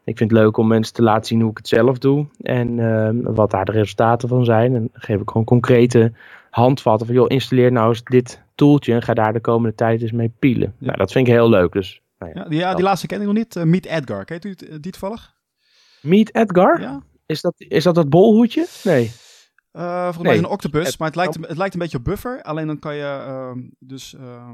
[0.03, 2.27] Ik vind het leuk om mensen te laten zien hoe ik het zelf doe.
[2.41, 4.75] En uh, wat daar de resultaten van zijn.
[4.75, 6.11] En dan geef ik gewoon concrete
[6.49, 10.11] handvatten van joh, installeer nou eens dit tooltje en ga daar de komende tijd eens
[10.11, 10.73] mee pielen.
[10.77, 10.85] Ja.
[10.85, 11.71] Nou, dat vind ik heel leuk.
[11.71, 13.55] Dus, nou ja, ja, die, ja, die laatste ken ik nog niet.
[13.55, 15.33] Uh, Meet Edgar, kent u die toevallig?
[16.01, 16.81] Meet Edgar?
[16.81, 17.01] Ja.
[17.25, 18.67] Is dat, is dat het bolhoedje?
[18.83, 19.11] Nee.
[19.73, 22.41] Uh, volgens mij een octopus, maar het lijkt, het lijkt een beetje op buffer.
[22.41, 24.51] Alleen dan kan je uh, dus uh,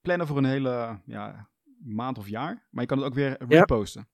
[0.00, 1.48] plannen voor een hele ja,
[1.84, 2.66] maand of jaar.
[2.70, 4.08] Maar je kan het ook weer reposten.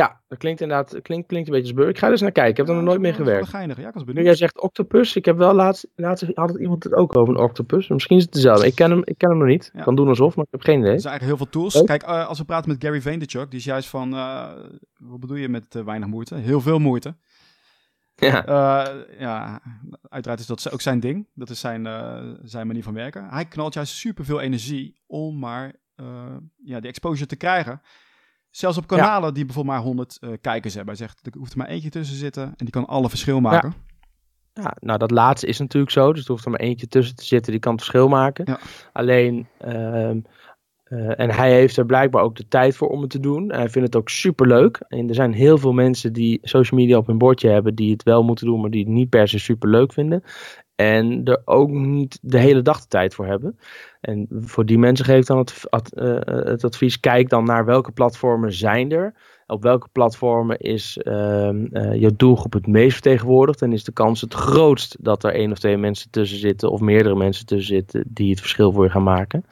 [0.00, 1.88] Ja, dat klinkt inderdaad klinkt, klinkt een beetje als beur.
[1.88, 2.50] Ik ga er eens naar kijken.
[2.50, 3.48] Ik heb er nog nooit mee gewerkt.
[3.48, 3.80] Geinig.
[3.80, 5.16] Ja, ik nu jij zegt octopus.
[5.16, 7.88] Ik heb wel laatst, laatst had het iemand het ook over een octopus.
[7.88, 8.66] Misschien is het dezelfde.
[8.66, 9.70] Ik ken hem, ik ken hem nog niet.
[9.74, 10.92] Ik kan doen alsof, maar ik heb geen idee.
[10.92, 11.84] Er zijn eigenlijk heel veel tools.
[11.84, 14.50] Kijk, uh, als we praten met Gary Vaynerchuk, die is juist van, uh,
[14.98, 16.34] wat bedoel je met uh, weinig moeite?
[16.34, 17.16] Heel veel moeite.
[18.14, 18.42] Ja.
[19.18, 19.60] ja,
[20.08, 21.26] uiteraard is dat ook zijn ding.
[21.34, 21.88] Dat is zijn,
[22.42, 23.28] zijn manier van werken.
[23.28, 25.72] Hij knalt juist superveel energie om maar
[26.64, 27.80] ja, die exposure te krijgen.
[28.56, 30.96] Zelfs op kanalen die bijvoorbeeld maar 100 uh, eh, kijkers hebben.
[30.96, 33.74] Hij zegt, er hoeft er maar eentje tussen zitten en die kan alle verschil maken.
[34.52, 34.62] Ja.
[34.62, 34.76] ja.
[34.80, 36.12] nou dat laatste is natuurlijk zo.
[36.12, 38.44] Dus er hoeft er maar eentje tussen te zitten die kan het verschil maken.
[38.46, 38.58] Ja.
[38.92, 40.10] Alleen, uh,
[40.88, 43.52] uh, en hij heeft er blijkbaar ook de tijd voor om het te doen.
[43.52, 44.84] Hij vindt het ook super leuk.
[44.88, 48.02] En er zijn heel veel mensen die social media op hun bordje hebben die het
[48.02, 50.22] wel moeten doen, maar die het niet per se super leuk vinden.
[50.76, 53.58] En er ook niet de hele dag de tijd voor hebben.
[54.00, 57.92] En voor die mensen geef ik dan het, uh, het advies: kijk dan naar welke
[57.92, 59.14] platformen zijn er.
[59.46, 61.12] Op welke platformen is uh,
[61.94, 63.62] je doelgroep het meest vertegenwoordigd?
[63.62, 66.80] En is de kans het grootst dat er één of twee mensen tussen zitten, of
[66.80, 69.44] meerdere mensen tussen zitten, die het verschil voor je gaan maken.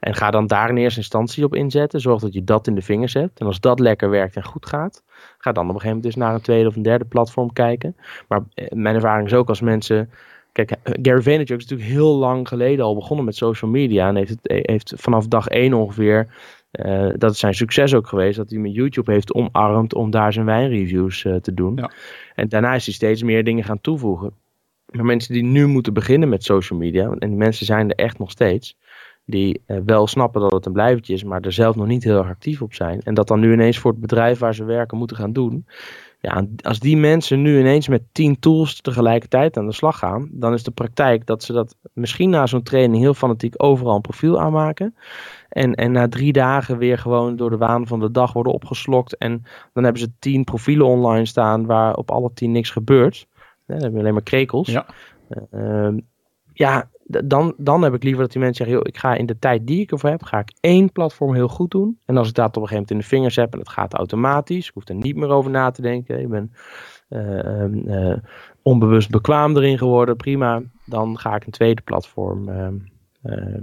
[0.00, 2.00] En ga dan daar in eerste instantie op inzetten.
[2.00, 3.40] Zorg dat je dat in de vingers hebt.
[3.40, 5.02] En als dat lekker werkt en goed gaat,
[5.38, 7.96] ga dan op een gegeven moment dus naar een tweede of een derde platform kijken.
[8.28, 10.10] Maar mijn ervaring is ook als mensen
[10.52, 14.08] Kijk, eh, Gary Vaynerchuk is natuurlijk heel lang geleden al begonnen met social media.
[14.08, 16.26] En heeft, het, eh, heeft vanaf dag één ongeveer,
[16.72, 20.32] uh, dat is zijn succes ook geweest, dat hij met YouTube heeft omarmd om daar
[20.32, 21.76] zijn wijnreviews uh, te doen.
[21.76, 21.90] Ja.
[22.34, 24.32] En daarna is hij steeds meer dingen gaan toevoegen.
[24.86, 28.18] Maar mensen die nu moeten beginnen met social media, en die mensen zijn er echt
[28.18, 28.76] nog steeds,
[29.24, 32.18] die uh, wel snappen dat het een blijvertje is, maar er zelf nog niet heel
[32.18, 33.00] erg actief op zijn.
[33.00, 35.66] En dat dan nu ineens voor het bedrijf waar ze werken moeten gaan doen.
[36.22, 40.52] Ja, als die mensen nu ineens met tien tools tegelijkertijd aan de slag gaan, dan
[40.52, 44.40] is de praktijk dat ze dat misschien na zo'n training heel fanatiek overal een profiel
[44.40, 44.94] aanmaken.
[45.48, 49.16] En, en na drie dagen weer gewoon door de waan van de dag worden opgeslokt.
[49.16, 53.26] En dan hebben ze tien profielen online staan waar op alle tien niks gebeurt.
[53.66, 54.68] dan hebben we alleen maar krekels.
[54.68, 54.86] Ja.
[55.50, 55.88] Uh,
[56.52, 56.90] ja,
[57.24, 59.66] dan, dan heb ik liever dat die mensen zeggen, joh, ik ga in de tijd
[59.66, 61.98] die ik ervoor heb, ga ik één platform heel goed doen.
[62.04, 63.94] En als ik dat op een gegeven moment in de vingers heb en het gaat
[63.94, 66.52] automatisch, ik hoef er niet meer over na te denken, ik ben
[67.08, 68.16] uh,
[68.62, 70.62] onbewust bekwaam erin geworden, prima.
[70.84, 73.56] Dan ga ik een tweede platform uh,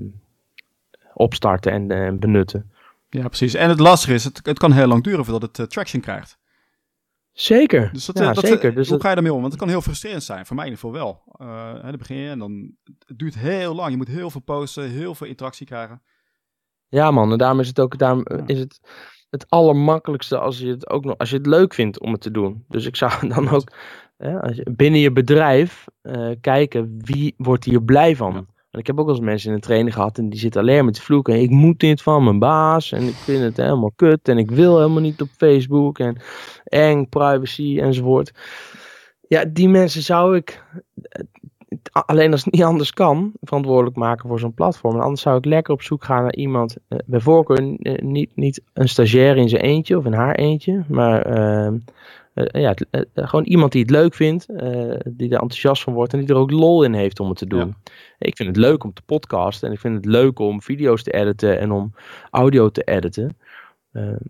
[1.13, 2.71] opstarten en benutten.
[3.09, 3.53] Ja, precies.
[3.53, 6.38] En het lastige is, het, het kan heel lang duren voordat het traction krijgt.
[7.31, 7.89] Zeker.
[7.93, 8.75] Dus dat, ja, dat, zeker.
[8.75, 9.39] Dus hoe ga je daarmee om?
[9.39, 10.45] Want het kan heel frustrerend zijn.
[10.45, 11.23] Voor mij in ieder geval wel.
[11.47, 12.71] Uh, dan begin je en dan
[13.05, 13.91] het duurt heel lang.
[13.91, 16.01] Je moet heel veel posten, heel veel interactie krijgen.
[16.87, 17.31] Ja, man.
[17.31, 18.79] En daarom is het ook daarom is het,
[19.29, 22.31] het allermakkelijkste als je het ook nog als je het leuk vindt om het te
[22.31, 22.65] doen.
[22.67, 23.71] Dus ik zou dan ook
[24.41, 28.47] als je, binnen je bedrijf uh, kijken wie wordt hier blij van.
[28.71, 30.93] En ik heb ook eens mensen in een training gehad en die zitten alleen maar
[30.93, 31.41] te vloeken.
[31.41, 34.77] Ik moet dit van mijn baas en ik vind het helemaal kut en ik wil
[34.77, 36.17] helemaal niet op Facebook en
[36.63, 38.31] eng, privacy enzovoort.
[39.27, 40.63] Ja, die mensen zou ik,
[41.91, 44.95] alleen als het niet anders kan, verantwoordelijk maken voor zo'n platform.
[44.95, 48.35] En anders zou ik lekker op zoek gaan naar iemand, eh, bij voorkeur eh, niet,
[48.35, 51.37] niet een stagiair in zijn eentje of in haar eentje, maar...
[51.37, 51.79] Uh,
[52.45, 54.47] ja, uh, gewoon iemand die het leuk vindt,
[55.05, 57.47] die er enthousiast van wordt en die er ook lol in heeft om het te
[57.47, 57.75] doen.
[58.19, 61.11] Ik vind het leuk om te podcasten en ik vind het leuk om video's te
[61.11, 61.93] editen en om
[62.29, 63.37] audio te editen.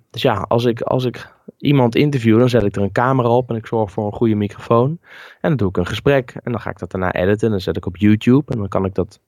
[0.10, 3.50] dus ja, als ik, als ik iemand interview, dan zet ik er een camera op
[3.50, 5.00] en ik zorg voor een goede microfoon.
[5.41, 7.62] En dan doe ik een gesprek en dan ga ik dat daarna editen en dan
[7.62, 9.19] zet ik op YouTube en dan kan ik dat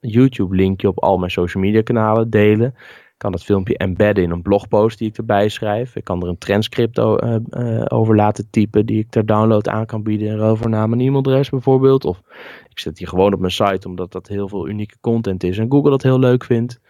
[0.00, 2.74] YouTube linkje op al mijn social media kanalen delen
[3.20, 5.96] kan dat filmpje embedden in een blogpost die ik erbij schrijf.
[5.96, 9.86] Ik kan er een transcript uh, uh, over laten typen die ik ter download aan
[9.86, 10.36] kan bieden.
[10.36, 12.04] Rovernaam en e-mailadres bijvoorbeeld.
[12.04, 12.22] Of
[12.68, 15.70] ik zet die gewoon op mijn site omdat dat heel veel unieke content is en
[15.70, 16.80] Google dat heel leuk vindt.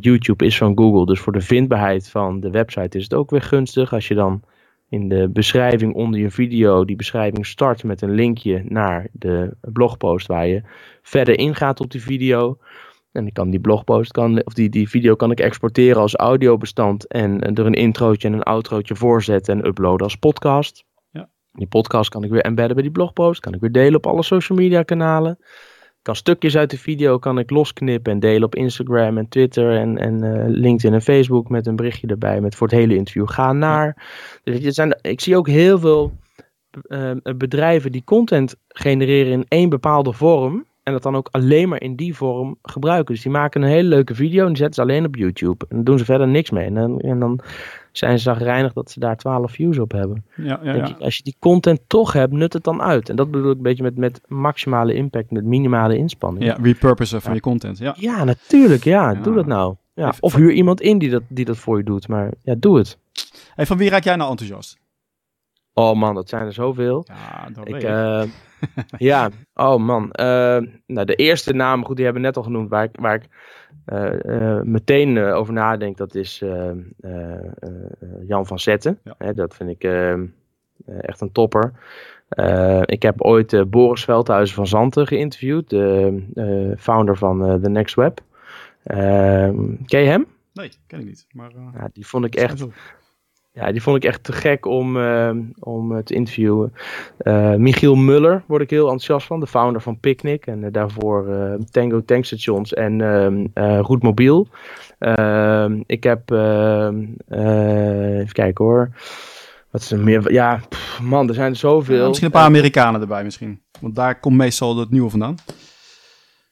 [0.00, 3.42] YouTube is van Google, dus voor de vindbaarheid van de website is het ook weer
[3.42, 3.92] gunstig.
[3.92, 4.42] Als je dan
[4.92, 10.26] in de beschrijving onder je video die beschrijving start met een linkje naar de blogpost
[10.26, 10.62] waar je
[11.02, 12.58] verder ingaat op die video.
[13.12, 17.06] En ik kan die blogpost, kan, of die, die video kan ik exporteren als audiobestand
[17.06, 20.84] en er een introotje en een outrootje voorzetten en uploaden als podcast.
[21.10, 21.28] Ja.
[21.52, 24.22] Die podcast kan ik weer embedden bij die blogpost, kan ik weer delen op alle
[24.22, 25.38] social media kanalen.
[26.02, 29.98] Kan stukjes uit de video kan ik losknippen en delen op Instagram en Twitter en,
[29.98, 33.52] en uh, LinkedIn en Facebook met een berichtje erbij met voor het hele interview ga
[33.52, 34.06] naar.
[34.44, 36.12] Dus het zijn, ik zie ook heel veel
[36.86, 40.66] uh, bedrijven die content genereren in één bepaalde vorm.
[40.82, 43.14] En dat dan ook alleen maar in die vorm gebruiken.
[43.14, 45.64] Dus die maken een hele leuke video en die zetten ze alleen op YouTube.
[45.68, 46.64] En dan doen ze verder niks mee.
[46.64, 47.40] En dan, en dan
[47.92, 50.24] zijn ze zagrijnig dat ze daar 12 views op hebben.
[50.36, 53.08] Ja, ja, als je die content toch hebt, nut het dan uit.
[53.08, 56.44] En dat bedoel ik een beetje met, met maximale impact, met minimale inspanning.
[56.44, 57.78] Ja, repurposen van je content.
[57.78, 58.84] Ja, ja natuurlijk.
[58.84, 59.74] Ja, doe dat nou.
[59.94, 62.08] Ja, of huur iemand in die dat, die dat voor je doet.
[62.08, 62.98] Maar ja, doe het.
[63.54, 64.80] Hey, van wie raak jij nou enthousiast?
[65.74, 67.04] Oh man, dat zijn er zoveel.
[67.06, 67.88] Ja, dat ik, weet ik.
[67.88, 68.22] uh,
[69.10, 70.02] ja, oh man.
[70.02, 73.14] Uh, nou, de eerste naam, goed, die hebben we net al genoemd, waar ik, waar
[73.14, 73.28] ik
[73.86, 76.42] uh, meteen over nadenk, dat is
[78.26, 78.98] Jan van Zetten.
[79.04, 79.14] Ja.
[79.18, 79.84] Hè, dat vind ik
[81.00, 81.72] echt een topper.
[82.84, 88.20] ik heb ooit Boris Veldhuizen van Zanten geïnterviewd, de founder van The Next Web.
[89.86, 90.26] ken je hem?
[90.52, 91.26] Nee, ken ik niet.
[91.30, 92.66] Maar, ja, die vond ik echt...
[93.54, 96.72] Ja, die vond ik echt te gek om, uh, om te interviewen.
[97.22, 100.46] Uh, Michiel Muller word ik heel enthousiast van, de founder van Picnic.
[100.46, 101.26] En uh, daarvoor
[101.70, 102.96] Tango Tankstations en
[104.00, 104.48] Mobiel.
[104.98, 108.90] Ehm, ik heb, ehm, even kijken hoor.
[109.70, 110.32] Wat is er meer?
[110.32, 110.60] Ja,
[111.02, 112.06] man, er zijn zoveel.
[112.06, 113.60] Misschien een paar Amerikanen erbij misschien.
[113.80, 115.34] Want daar komt meestal het nieuwe vandaan.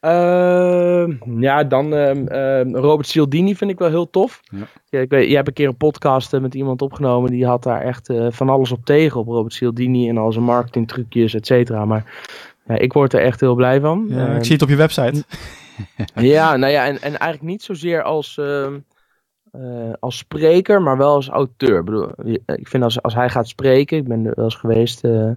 [0.01, 1.07] Uh,
[1.41, 4.41] ja, dan uh, uh, Robert Cialdini vind ik wel heel tof.
[4.45, 4.67] Ja.
[4.91, 7.31] Ja, ik weet, je hebt een keer een podcast met iemand opgenomen.
[7.31, 9.21] Die had daar echt eh, van alles op tegen.
[9.21, 11.85] Op Robert Cialdini en al zijn marketingtrucjes, et cetera.
[11.85, 12.05] Maar
[12.65, 14.07] ja, ik word er echt heel blij van.
[14.09, 15.25] Ja, ik zie het op je website.
[16.15, 18.79] ja, nou ja, en, en eigenlijk niet zozeer als, ehm,
[19.53, 21.79] uh, als spreker, maar wel als auteur.
[21.79, 22.09] Ik, bedoel,
[22.47, 23.97] ik vind als, als hij gaat spreken.
[23.97, 25.31] Ik ben er wel eens geweest uh,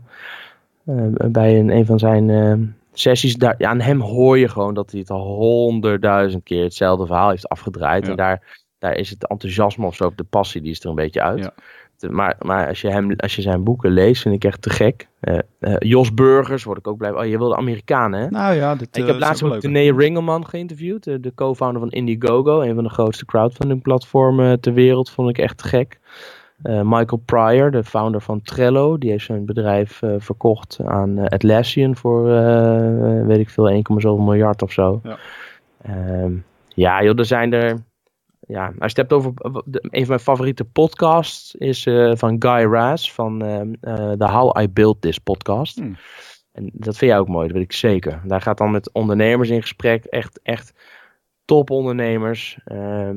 [1.27, 4.91] bij een, een van zijn ehm, sessies, daar, ja, aan hem hoor je gewoon dat
[4.91, 8.03] hij het al honderdduizend keer hetzelfde verhaal heeft afgedraaid.
[8.03, 8.09] Ja.
[8.09, 11.21] En daar, daar is het enthousiasme of zo, de passie, die is er een beetje
[11.21, 11.39] uit.
[11.39, 11.53] Ja.
[12.09, 15.07] Maar, maar als, je hem, als je zijn boeken leest, vind ik echt te gek.
[15.21, 17.11] Uh, uh, Jos Burgers, word ik ook blij.
[17.11, 18.29] Oh, je wilde Amerikanen, hè?
[18.29, 22.61] Nou ja, dit, ik heb laatst ook René Ringelman geïnterviewd, de, de co-founder van Indiegogo,
[22.61, 25.99] een van de grootste crowdfunding platformen ter wereld, vond ik echt te gek.
[26.63, 31.25] Uh, Michael Pryor, de founder van Trello, die heeft zijn bedrijf uh, verkocht aan uh,
[31.25, 32.23] Atlassian voor,
[33.25, 35.01] weet ik veel, 1,7 miljard of zo.
[35.03, 35.17] Ja,
[36.67, 37.83] ja joh, er zijn er,
[38.47, 39.31] ja, als je het hebt over,
[39.71, 43.39] een van mijn favoriete podcasts is van Guy Raz van
[44.17, 45.79] de How I Built This podcast.
[45.79, 45.95] Hmm.
[46.51, 48.21] En dat vind jij ook mooi, dat weet ik zeker.
[48.25, 50.73] Daar gaat dan met ondernemers in gesprek, echt, echt
[51.45, 52.59] topondernemers.
[52.71, 53.09] Uh,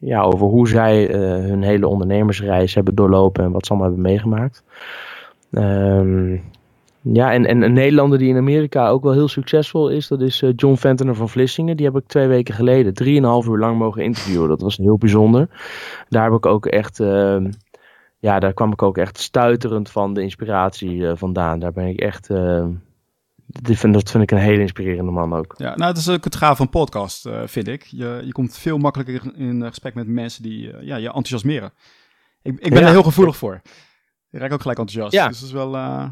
[0.00, 4.10] ja, over hoe zij uh, hun hele ondernemersreis hebben doorlopen en wat ze allemaal hebben
[4.10, 4.62] meegemaakt.
[5.50, 6.42] Um,
[7.12, 10.44] ja, en, en een Nederlander die in Amerika ook wel heel succesvol is, dat is
[10.56, 11.76] John Ventener van Vlissingen.
[11.76, 14.48] Die heb ik twee weken geleden, drieënhalf uur lang mogen interviewen.
[14.48, 15.48] Dat was heel bijzonder.
[16.08, 17.50] Daar heb ik ook echt, ehm,
[18.18, 21.58] ja, daar kwam ik ook echt stuiterend van de inspiratie eh, vandaan.
[21.58, 22.68] Daar ben ik echt ehm,
[23.46, 25.54] die vind, dat vind ik een hele inspirerende man ook.
[25.56, 27.82] Ja, nou, dat is ook het gaaf van podcast, uh, vind ik.
[27.82, 31.72] Je, je komt veel makkelijker in gesprek met mensen die uh, ja, je enthousiasmeren.
[32.42, 32.86] Ik, ik ben ja.
[32.86, 33.60] er heel gevoelig voor.
[34.30, 35.14] Ik raak ook gelijk enthousiast.
[35.14, 35.28] Ja.
[35.28, 35.74] Dus dat is wel...
[35.74, 36.08] Uh,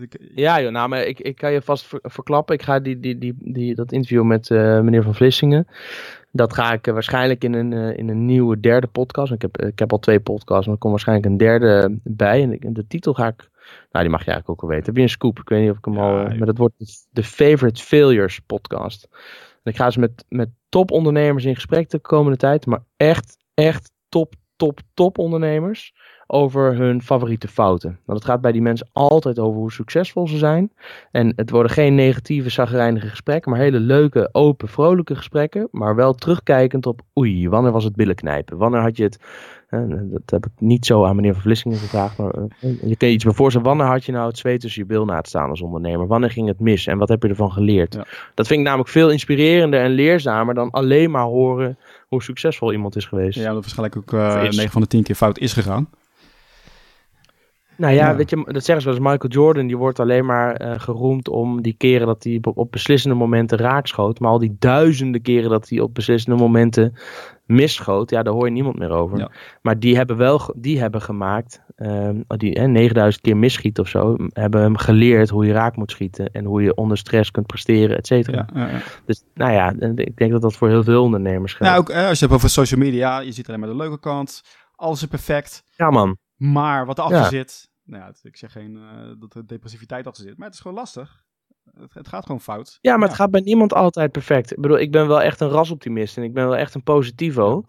[0.00, 0.30] ik...
[0.34, 2.54] Ja, joh, nou, maar ik, ik kan je vast ver, verklappen.
[2.54, 5.66] Ik ga die, die, die, die, dat interview met meneer Van Vlissingen...
[6.32, 9.32] Dat ga ik waarschijnlijk in een, in een nieuwe derde podcast.
[9.32, 12.42] Ik heb, ik heb al twee podcasts, maar er komt waarschijnlijk een derde bij.
[12.42, 13.50] En de titel ga ik
[13.90, 14.86] nou, die mag je eigenlijk ook wel weten.
[14.86, 15.38] Heb je een scoop?
[15.38, 16.36] Ik weet niet of ik hem ja, al...
[16.36, 19.08] Maar dat wordt de Favorite Failures podcast.
[19.62, 22.66] En ik ga dus met, met top ondernemers in gesprek de komende tijd.
[22.66, 25.94] Maar echt, echt top, top, top ondernemers.
[26.32, 27.98] Over hun favoriete fouten.
[28.04, 30.72] Want het gaat bij die mensen altijd over hoe succesvol ze zijn.
[31.10, 33.50] En het worden geen negatieve, zagrijnige gesprekken.
[33.50, 35.68] Maar hele leuke, open, vrolijke gesprekken.
[35.70, 37.00] Maar wel terugkijkend op...
[37.18, 38.56] Oei, wanneer was het billen knijpen?
[38.56, 39.18] Wanneer had je het...
[40.10, 42.18] Dat heb ik niet zo aan meneer Van Vlissingen gevraagd.
[42.18, 43.66] Maar je kan je iets voorstellen.
[43.66, 46.06] Wanneer had je nou het zweet tussen je bil na te staan als ondernemer?
[46.06, 46.86] Wanneer ging het mis?
[46.86, 47.94] En wat heb je ervan geleerd?
[47.94, 48.04] Ja.
[48.34, 52.96] Dat vind ik namelijk veel inspirerender en leerzamer dan alleen maar horen hoe succesvol iemand
[52.96, 53.38] is geweest.
[53.38, 55.88] Ja, dat waarschijnlijk ook uh, 9 van de 10 keer fout is gegaan.
[57.80, 59.08] Nou ja, weet je, dat zeggen ze wel eens.
[59.08, 62.72] Michael Jordan, die wordt alleen maar uh, geroemd om die keren dat hij op, op,
[62.72, 64.20] beslissende momenten raakschoot.
[64.20, 66.94] Maar al die duizenden keren dat hij op beslissende momenten
[67.46, 69.30] misschoot, ja, daar hoor je niemand meer over.
[69.62, 74.16] Maar die hebben wel, die hebben gemaakt, uh, die hè, 9000 keer misschiet of zo,
[74.32, 77.96] hebben hem geleerd hoe je raak moet schieten en hoe je onder stress kunt presteren,
[77.96, 78.48] et cetera.
[78.54, 81.72] Ja, ja, dus nou ja, ik denk dat dat voor heel veel ondernemers geldt.
[81.72, 84.42] Ja, ook als je hebt over social media, je ziet alleen maar de leuke kant,
[84.74, 85.64] alles is perfect.
[85.76, 86.18] Ja man.
[86.36, 90.36] Maar wat erachter zit, nou ja, ik zeg geen uh, dat er depressiviteit achter zit,
[90.36, 91.24] maar het is gewoon lastig.
[91.74, 92.78] Het, het gaat gewoon fout.
[92.80, 94.50] Ja, maar het gaat bij niemand altijd perfect.
[94.50, 97.64] Ik bedoel, ik ben wel echt een rasoptimist en ik ben wel echt een positivo.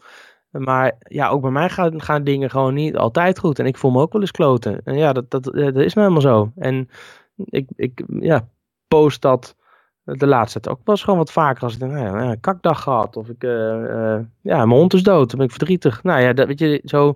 [0.49, 3.59] Maar ja, ook bij mij gaan, gaan dingen gewoon niet altijd goed.
[3.59, 4.81] En ik voel me ook wel eens kloten.
[4.83, 6.51] En ja, dat, dat, dat is nou helemaal zo.
[6.55, 6.89] En
[7.35, 8.47] ik, ik ja,
[8.87, 9.55] post dat
[10.03, 11.63] de laatste tijd ook wel eens gewoon wat vaker.
[11.63, 13.15] Als ik denk, nou ja, een kakdag gehad.
[13.15, 15.29] Of ik, uh, uh, ja, mijn hond is dood.
[15.29, 16.03] Dan ben ik verdrietig.
[16.03, 17.15] Nou ja, dat, weet je, zo...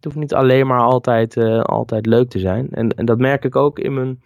[0.00, 2.68] Het hoeft niet alleen maar altijd, uh, altijd leuk te zijn.
[2.70, 4.20] En, en dat merk ik ook in mijn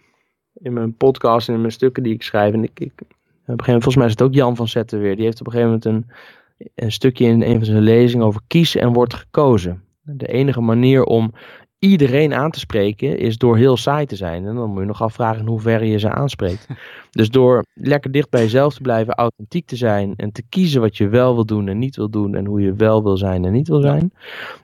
[0.53, 2.53] in mijn podcast en in mijn stukken die ik schrijf.
[2.53, 3.07] En ik, ik, op
[3.45, 5.15] een gegeven volgens mij is het ook Jan van Zetten weer.
[5.15, 6.09] Die heeft op een gegeven moment
[6.57, 9.83] een, een stukje in een van zijn lezingen over kiezen en wordt gekozen.
[10.01, 11.33] De enige manier om
[11.79, 14.45] iedereen aan te spreken is door heel saai te zijn.
[14.45, 16.67] En dan moet je nog afvragen in hoeverre je ze aanspreekt.
[17.11, 20.97] Dus door lekker dicht bij jezelf te blijven, authentiek te zijn en te kiezen wat
[20.97, 23.51] je wel wil doen en niet wil doen en hoe je wel wil zijn en
[23.51, 24.13] niet wil zijn.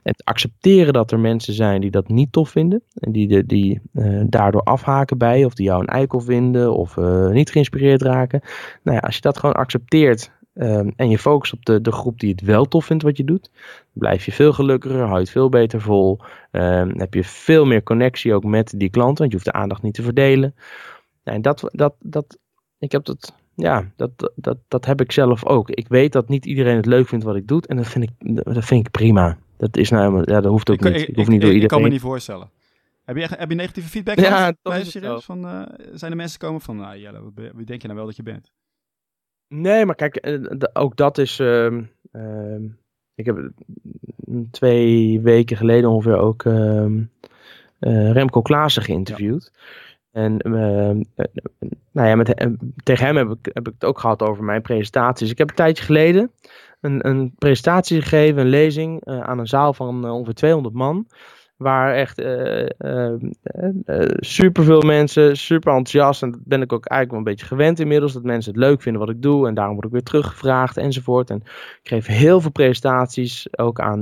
[0.03, 3.45] En te accepteren dat er mensen zijn die dat niet tof vinden en die, de,
[3.45, 8.01] die uh, daardoor afhaken bij of die jou een eikel vinden of uh, niet geïnspireerd
[8.01, 8.41] raken.
[8.83, 12.19] Nou ja, als je dat gewoon accepteert Um, en je focust op de, de groep
[12.19, 13.49] die het wel tof vindt wat je doet.
[13.93, 16.19] Blijf je veel gelukkiger, hou je het veel beter vol.
[16.51, 19.81] Um, heb je veel meer connectie ook met die klanten, want je hoeft de aandacht
[19.81, 20.55] niet te verdelen.
[21.23, 22.37] En dat, dat, dat,
[22.79, 25.69] ik heb dat, ja, dat, dat, dat heb ik zelf ook.
[25.69, 28.43] Ik weet dat niet iedereen het leuk vindt wat ik doe en dat vind ik,
[28.43, 29.37] dat vind ik prima.
[29.57, 31.07] Dat is nou, ja, dat hoeft ook ik, niet.
[31.07, 31.61] Ik, hoef niet door iedereen.
[31.61, 32.49] Ik kan me niet voorstellen.
[33.03, 34.85] Heb je, heb je negatieve feedback ja, gehad?
[34.85, 35.25] serieus?
[35.25, 35.61] Van, uh,
[35.93, 37.21] zijn er mensen komen van, nou Jelle,
[37.55, 38.51] wie denk je nou wel dat je bent?
[39.53, 40.39] Nee, maar kijk, eh,
[40.73, 41.39] ook dat is.
[41.39, 41.77] Uh,
[42.11, 42.55] uh,
[43.15, 43.51] ik heb
[44.51, 46.85] twee weken geleden ongeveer ook uh,
[48.11, 49.51] Remco Klaassen geïnterviewd.
[49.53, 50.21] Ja.
[50.21, 51.25] En ehm, eh,
[51.91, 52.47] nou ja, met,
[52.83, 55.31] tegen hem heb ik, heb ik het ook gehad over mijn presentaties.
[55.31, 56.31] Ik heb een tijdje geleden
[56.81, 61.07] een, een presentatie gegeven, een lezing aan een zaal van ongeveer 200 man.
[61.61, 63.13] Waar echt uh, uh,
[63.85, 66.23] uh, super veel mensen, super enthousiast.
[66.23, 68.13] En dat ben ik ook eigenlijk wel een beetje gewend inmiddels.
[68.13, 69.47] Dat mensen het leuk vinden wat ik doe.
[69.47, 71.29] En daarom word ik weer teruggevraagd enzovoort.
[71.29, 71.37] En
[71.83, 74.01] ik geef heel veel presentaties ook aan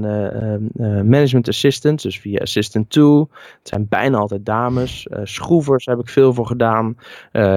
[1.09, 2.03] management assistants.
[2.03, 3.19] Dus via Assistant 2.
[3.19, 3.27] Het
[3.61, 5.07] zijn bijna altijd dames.
[5.23, 6.97] schroevers heb ik veel voor gedaan.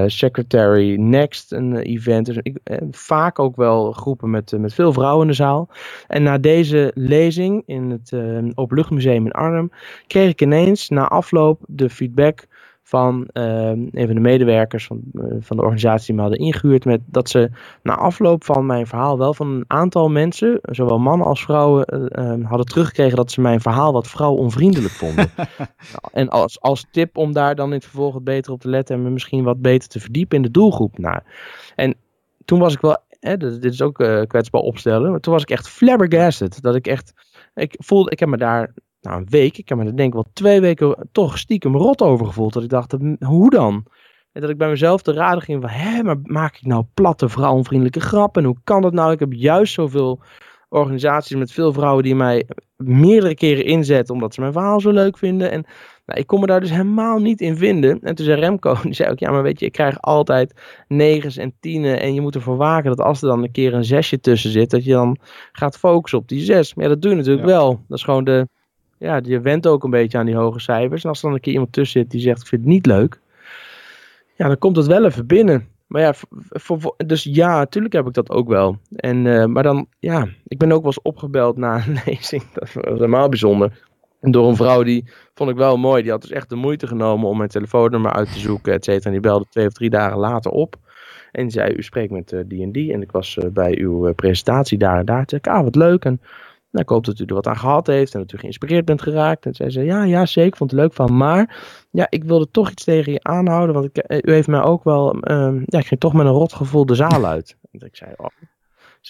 [0.06, 2.26] Secretary Next, een event.
[2.26, 2.58] Dus ik,
[2.90, 5.68] vaak ook wel groepen met, met veel vrouwen in de zaal.
[6.06, 8.12] En na deze lezing in het
[8.54, 9.70] Openluchtmuseum in Arnhem
[10.06, 12.46] kreeg ik ineens na afloop de feedback
[12.82, 16.84] van uh, een van de medewerkers van, uh, van de organisatie die me hadden ingehuurd.
[16.84, 17.50] Met dat ze
[17.82, 22.48] na afloop van mijn verhaal wel van een aantal mensen, zowel mannen als vrouwen, uh,
[22.48, 25.30] hadden teruggekregen dat ze mijn verhaal wat vrouwonvriendelijk vonden.
[26.12, 28.96] en als, als tip om daar dan in het vervolg wat beter op te letten
[28.96, 30.98] en me misschien wat beter te verdiepen in de doelgroep.
[30.98, 31.20] Nou,
[31.76, 31.94] en
[32.44, 35.50] toen was ik wel, hè, dit, dit is ook kwetsbaar opstellen, maar toen was ik
[35.50, 36.62] echt flabbergasted.
[36.62, 37.12] Dat ik echt,
[37.54, 40.14] ik voelde, ik heb me daar nou, een week, ik heb me er denk ik
[40.14, 42.52] wel twee weken toch stiekem rot over gevoeld.
[42.52, 43.84] Dat ik dacht, hoe dan?
[44.32, 47.28] En dat ik bij mezelf te raden ging van, hé, maar maak ik nou platte
[47.28, 48.42] vrouwenvriendelijke grappen?
[48.42, 49.12] En hoe kan dat nou?
[49.12, 50.20] Ik heb juist zoveel
[50.68, 55.18] organisaties met veel vrouwen die mij meerdere keren inzetten omdat ze mijn verhaal zo leuk
[55.18, 55.50] vinden.
[55.50, 55.64] En
[56.06, 58.00] nou, ik kon me daar dus helemaal niet in vinden.
[58.00, 61.36] En toen zei Remco, die zei ook, ja maar weet je, ik krijg altijd negens
[61.36, 62.00] en tienen.
[62.00, 64.70] En je moet ervoor waken dat als er dan een keer een zesje tussen zit,
[64.70, 65.18] dat je dan
[65.52, 66.74] gaat focussen op die zes.
[66.74, 67.84] Maar ja, dat doe je natuurlijk wel.
[67.88, 68.48] Dat is gewoon de,
[69.02, 71.02] ja, je went ook een beetje aan die hoge cijfers.
[71.02, 72.86] En als er dan een keer iemand tussen zit die zegt, ik vind het niet
[72.86, 73.20] leuk.
[74.36, 75.68] Ja, dan komt het wel even binnen.
[75.86, 76.14] Maar ja,
[76.96, 78.78] dus ja, natuurlijk heb ik dat ook wel.
[78.96, 82.42] En, uh, maar dan, ja, ik ben ook wel eens opgebeld na een lezing.
[82.52, 83.80] Dat was helemaal bijzonder.
[84.20, 86.02] En door een vrouw die vond ik wel mooi.
[86.02, 89.04] Die had dus echt de moeite genomen om mijn telefoonnummer uit te zoeken, et cetera.
[89.04, 90.76] En die belde twee of drie dagen later op.
[91.32, 92.92] En zei, u spreekt met die en die.
[92.92, 95.24] En ik was uh, bij uw presentatie daar en daar.
[95.26, 96.04] Toen zei ik, ah, wat leuk.
[96.04, 96.20] En
[96.72, 99.02] nou, ik hoop dat u er wat aan gehad heeft en dat u geïnspireerd bent
[99.02, 99.46] geraakt.
[99.46, 101.16] En zei ze, ja, ja, zeker, vond het leuk van.
[101.16, 104.62] Maar, ja, ik wilde toch iets tegen je aanhouden, want ik, eh, u heeft mij
[104.62, 107.56] ook wel, um, ja, ik ging toch met een rotgevoel de zaal uit.
[107.70, 108.26] En ik zei, oh,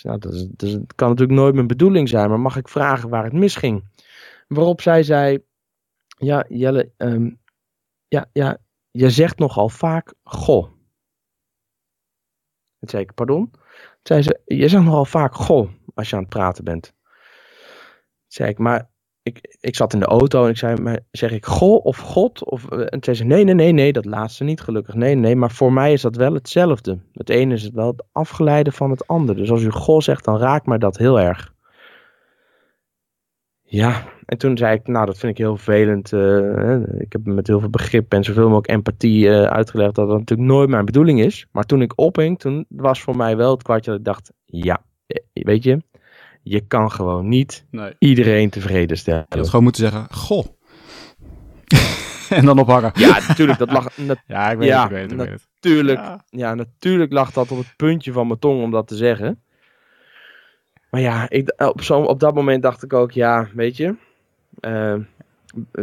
[0.03, 3.25] nou, dat, is, dat, kan natuurlijk nooit mijn bedoeling zijn, maar mag ik vragen waar
[3.25, 3.85] het misging?
[4.49, 5.39] Waarop zij zei,
[6.07, 7.41] ja, Jelle, um,
[8.09, 8.59] ja, ja,
[8.91, 10.71] je zegt nogal vaak, goh.
[12.79, 13.51] En zei ik, pardon?
[14.03, 16.93] Zei ze, je zegt nogal vaak, goh, als je aan het praten bent
[18.33, 18.91] zei ik, maar
[19.23, 22.45] ik, ik zat in de auto en ik zei, maar zeg ik goh of god?
[22.45, 24.95] Of, eh, en zei ze, nee, nee, nee, nee, dat laatste niet gelukkig.
[24.95, 26.99] Nee, nee, maar voor mij is dat wel hetzelfde.
[27.13, 29.37] Het ene is het wel het afgeleide van het ander.
[29.37, 31.53] Dus als u goh zegt, dan raakt mij dat heel erg.
[33.63, 36.13] Ja, en toen zei ik, nou dat vind ik heel vervelend.
[36.13, 40.19] eh, ik heb met heel veel begrip en zoveel mogelijk empathie eh, uitgelegd dat dat
[40.19, 41.47] natuurlijk nooit mijn bedoeling is.
[41.53, 44.85] Maar toen ik ophing, toen was voor mij wel het kwartje dat ik dacht, ja,
[45.33, 45.83] weet je,
[46.43, 47.95] je kan gewoon niet Nee.
[47.99, 49.27] iedereen tevreden stellen.
[49.29, 50.47] Je had gewoon moeten zeggen, goh.
[52.31, 52.91] en dan ophangen.
[52.95, 53.89] Ja, natuurlijk, dat lag
[54.27, 56.25] Ja, ik weet Ja, het, ik weet het, ik natuurlijk, Ja.
[56.31, 59.43] ja, natuurlijk lag dat op het puntje van mijn tong om dat te zeggen.
[60.91, 63.97] Maar ja, ik, op, zo, op dat moment dacht ik ook, ja, weet je,
[64.61, 64.95] eh,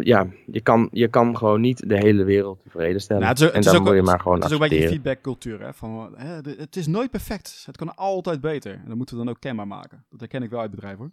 [0.02, 3.22] ja, je kan, je kan gewoon niet de hele wereld tevreden stellen.
[3.22, 4.88] Nou, het is ook- en dan moet je maar gewoon Het is ook een beetje
[4.88, 5.62] feedbackcultuur.
[5.62, 5.74] Hè?
[5.74, 7.64] Van, hè, het is nooit perfect.
[7.66, 8.72] Het kan altijd beter.
[8.74, 10.06] En dat moeten we dan ook kenbaar maken.
[10.10, 11.12] Dat herken ik wel uit bedrijven hoor.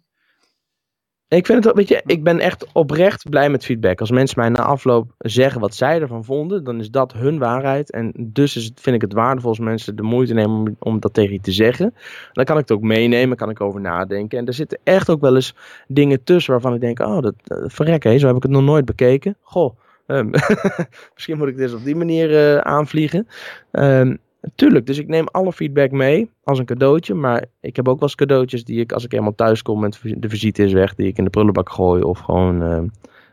[1.29, 3.99] Ik vind het, wel- weet je, ik ben echt oprecht blij met feedback.
[3.99, 7.91] Als mensen mij na afloop zeggen wat zij ervan vonden, dan is dat hun waarheid.
[7.91, 10.99] En dus is het, vind ik het waardevol als mensen de moeite nemen om, om
[10.99, 11.93] dat tegen je te zeggen.
[12.33, 14.37] Dan kan ik het ook meenemen, kan ik over nadenken.
[14.37, 15.55] En er zitten echt ook wel eens
[15.87, 18.63] dingen tussen waarvan ik denk, oh, dat uh, verrek, hé, zo heb ik het nog
[18.63, 19.37] nooit bekeken.
[19.41, 20.29] Goh, ehm,
[21.13, 23.27] misschien moet ik dit op die manier eh, aanvliegen.
[23.71, 24.15] Ehm,
[24.55, 27.13] Tuurlijk, dus ik neem alle feedback mee als een cadeautje.
[27.13, 29.93] Maar ik heb ook wel eens cadeautjes die ik, als ik eenmaal thuis kom en
[30.17, 32.81] de visite is weg, die ik in de prullenbak gooi of gewoon eh,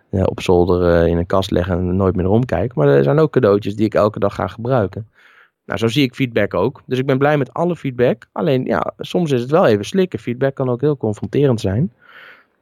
[0.08, 2.74] ja, op zolder eh, in een kast leg en nooit meer omkijk.
[2.74, 5.08] Maar er zijn ook cadeautjes die ik elke dag ga gebruiken.
[5.64, 6.82] Nou, zo zie ik feedback ook.
[6.86, 8.26] Dus ik ben blij met alle feedback.
[8.32, 10.18] Alleen, ja, soms is het wel even slikken.
[10.18, 11.92] Feedback kan ook heel confronterend zijn.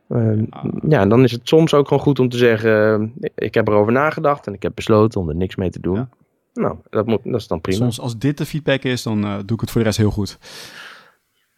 [0.09, 0.43] Uh,
[0.89, 3.69] ja, en dan is het soms ook gewoon goed om te zeggen: uh, Ik heb
[3.69, 5.97] erover nagedacht en ik heb besloten om er niks mee te doen.
[5.97, 6.09] Ja.
[6.53, 7.79] Nou, dat, moet, dat is dan prima.
[7.79, 10.11] Soms als dit de feedback is, dan uh, doe ik het voor de rest heel
[10.11, 10.39] goed.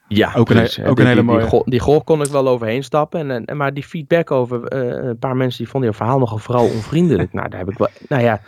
[0.09, 1.41] Ja, ook een, ook die, een hele mooie.
[1.41, 3.31] Die, golf, die golf kon ik wel overheen stappen.
[3.31, 6.39] En, en, maar die feedback over uh, een paar mensen die vonden je verhaal nogal
[6.39, 7.33] vooral onvriendelijk.
[7.39, 7.89] nou, daar heb ik wel.
[8.09, 8.41] Nou ja,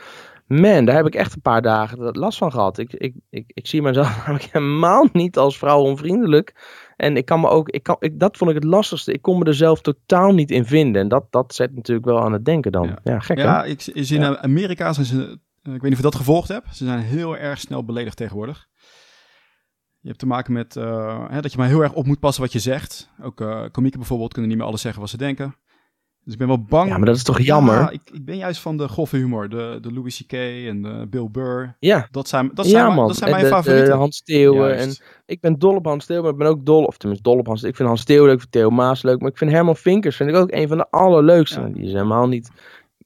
[0.46, 2.78] man, daar heb ik echt een paar dagen last van gehad.
[2.78, 6.54] Ik, ik, ik, ik zie mezelf namelijk helemaal niet als vrouw onvriendelijk.
[6.96, 9.12] En ik kan me ook, ik kan, ik, dat vond ik het lastigste.
[9.12, 11.02] Ik kon me er zelf totaal niet in vinden.
[11.02, 12.86] En dat, dat zet natuurlijk wel aan het denken dan.
[12.86, 13.66] Ja, ja gek Ja, hè?
[13.66, 15.38] ik, zie in Amerika zijn ze,
[15.74, 16.76] ik weet niet of je dat gevolgd hebt.
[16.76, 18.68] Ze zijn heel erg snel beledigd tegenwoordig.
[20.00, 22.42] Je hebt te maken met uh, hè, dat je maar heel erg op moet passen
[22.42, 23.10] wat je zegt.
[23.22, 25.54] Ook uh, komieken bijvoorbeeld kunnen niet meer alles zeggen wat ze denken.
[26.26, 26.88] Dus ik ben wel bang.
[26.88, 27.74] Ja, maar dat is toch jammer?
[27.74, 29.48] Ja, ik, ik ben juist van de grove humor.
[29.48, 30.32] De, de Louis C.K.
[30.32, 31.76] en de Bill Burr.
[31.78, 32.08] Ja.
[32.10, 32.94] Dat zijn, dat zijn, ja.
[32.94, 33.90] Dat zijn mijn de, favorieten.
[33.90, 34.76] De Hans Steeuwen.
[34.76, 34.96] En
[35.26, 37.46] ik ben dol op Hans Steeuwen, maar ik ben ook dol, of tenminste dol op
[37.46, 39.20] Hans Ik vind Hans Steeuwen leuk, ik vind Theo Maas leuk.
[39.20, 41.60] Maar ik vind Herman Vinkers vind ik ook een van de allerleukste.
[41.60, 41.66] Ja.
[41.66, 42.50] Die is helemaal niet,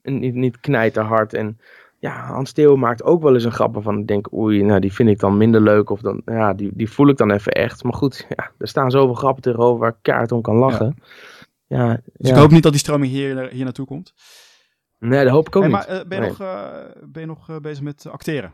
[0.02, 1.34] niet, niet knijterhard.
[1.34, 1.58] En
[2.00, 4.92] ja, Hans Theo maakt ook wel eens een grap van ik denk, oei, nou die
[4.92, 5.90] vind ik dan minder leuk.
[5.90, 7.82] Of dan, ja, die, die voel ik dan even echt.
[7.82, 10.94] Maar goed, ja, er staan zoveel grappen tegenover waar ik kaart om kan lachen.
[10.96, 11.04] Ja.
[11.66, 12.34] Ja, dus ja.
[12.34, 14.14] ik hoop niet dat die stroming hier, hier naartoe komt.
[14.98, 15.86] Nee, dat hoop ik ook hey, niet.
[15.86, 16.28] Maar uh, ben, je nee.
[16.28, 16.74] nog, uh,
[17.06, 18.52] ben je nog uh, bezig met acteren?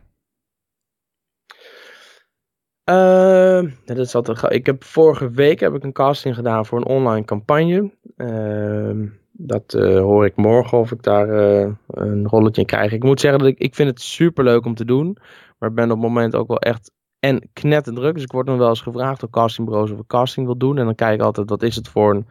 [2.89, 6.85] Uh, dat is altijd, ik heb vorige week heb ik een casting gedaan voor een
[6.85, 7.96] online campagne.
[8.17, 12.91] Uh, dat uh, hoor ik morgen of ik daar uh, een rolletje in krijg.
[12.91, 15.17] Ik moet zeggen dat ik, ik vind het super leuk om te doen.
[15.57, 18.13] Maar ben op het moment ook wel echt en knetterdruk.
[18.13, 20.77] Dus ik word nog wel eens gevraagd door castingbureaus of ik casting wil doen.
[20.77, 22.25] En dan kijk ik altijd wat is het voor een,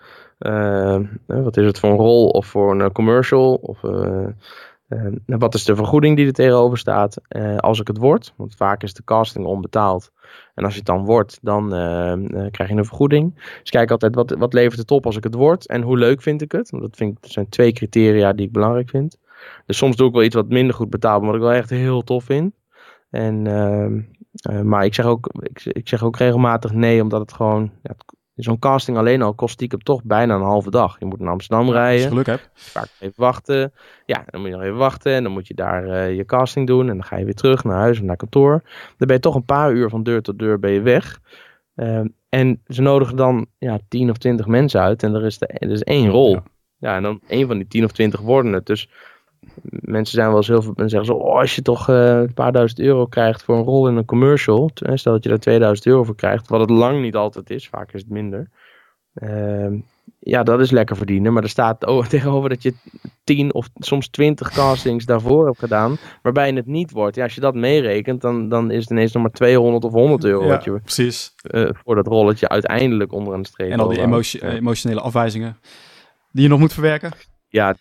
[1.27, 3.55] uh, wat is het voor een rol of voor een commercial.
[3.55, 3.81] Of
[5.27, 7.21] wat is de vergoeding die er tegenover staat
[7.57, 8.33] als ik het word.
[8.37, 10.13] Want vaak is de casting onbetaald.
[10.55, 13.35] En als je het dan wordt, dan uh, krijg je een vergoeding.
[13.61, 16.23] Dus kijk altijd wat, wat levert het op als ik het word en hoe leuk
[16.23, 16.71] vind ik het.
[16.71, 19.19] Want dat, vind zijn twee criteria die ik belangrijk vind.
[19.67, 21.71] Dus soms doe ik wel iets wat minder goed betaald, maar wat ik wel echt
[21.71, 22.55] heel tof vind.
[23.11, 27.73] En, uh, maar ik zeg, ook, ik, ik, zeg ook regelmatig nee, omdat het gewoon...
[27.83, 27.95] Ja,
[28.37, 30.99] Zo'n casting alleen al kost stiekem toch bijna een halve dag.
[30.99, 31.93] Je moet naar Amsterdam rijden.
[31.93, 32.51] Als je geluk hebt.
[32.53, 33.73] Vaak even wachten.
[34.07, 35.13] Ja, dan moet je nog even wachten.
[35.13, 36.89] En dan moet je daar uh, je casting doen.
[36.89, 38.63] En dan ga je weer terug naar huis of naar kantoor.
[38.97, 41.21] Dan ben je toch een paar uur van deur tot deur ben je weg.
[41.77, 45.03] Uh, en ze nodigen dan ja, 10 of 20 mensen uit.
[45.03, 46.31] En er is, de, er is één rol.
[46.31, 46.43] Ja.
[46.79, 48.67] ja, en dan één van die 10 of 20 worden het.
[48.67, 48.89] Dus
[49.71, 50.73] mensen zijn wel eens heel veel.
[50.77, 53.65] En zeggen zo: oh, als je toch uh, een paar duizend euro krijgt voor een
[53.65, 54.71] rol in een commercial.
[54.75, 56.49] Stel dat je daar 2000 euro voor krijgt.
[56.49, 57.69] Wat het lang niet altijd is.
[57.69, 58.49] Vaak is het minder.
[59.15, 59.81] Uh,
[60.19, 61.33] ja, dat is lekker verdienen.
[61.33, 62.75] Maar er staat oh, tegenover dat je
[63.25, 65.97] 10 of soms 20 castings daarvoor hebt gedaan.
[66.23, 67.17] Waarbij het niet wordt.
[67.17, 70.25] Ja, als je dat meerekent, dan, dan is het ineens nog maar 200 of 100
[70.25, 70.43] euro.
[70.43, 71.35] Ja, wat je, precies.
[71.51, 73.71] Uh, voor dat rolletje uiteindelijk onderaan de streep.
[73.71, 75.57] En al die emotio emotionele afwijzingen
[76.33, 77.13] die je nog moet verwerken.
[77.49, 77.77] Ja,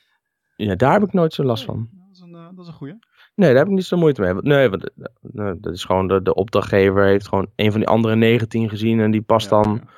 [0.56, 1.90] ja, daar heb ik nooit zo last van.
[1.92, 2.98] Dat is een, uh, dat is een goeie.
[3.36, 4.34] Nee, daar heb ik niet zo moeite mee.
[4.34, 4.90] Nee, want,
[5.22, 9.00] nee dat is gewoon de, de opdrachtgever heeft gewoon een van die andere 19 gezien
[9.00, 9.92] en die past ja, dan ja.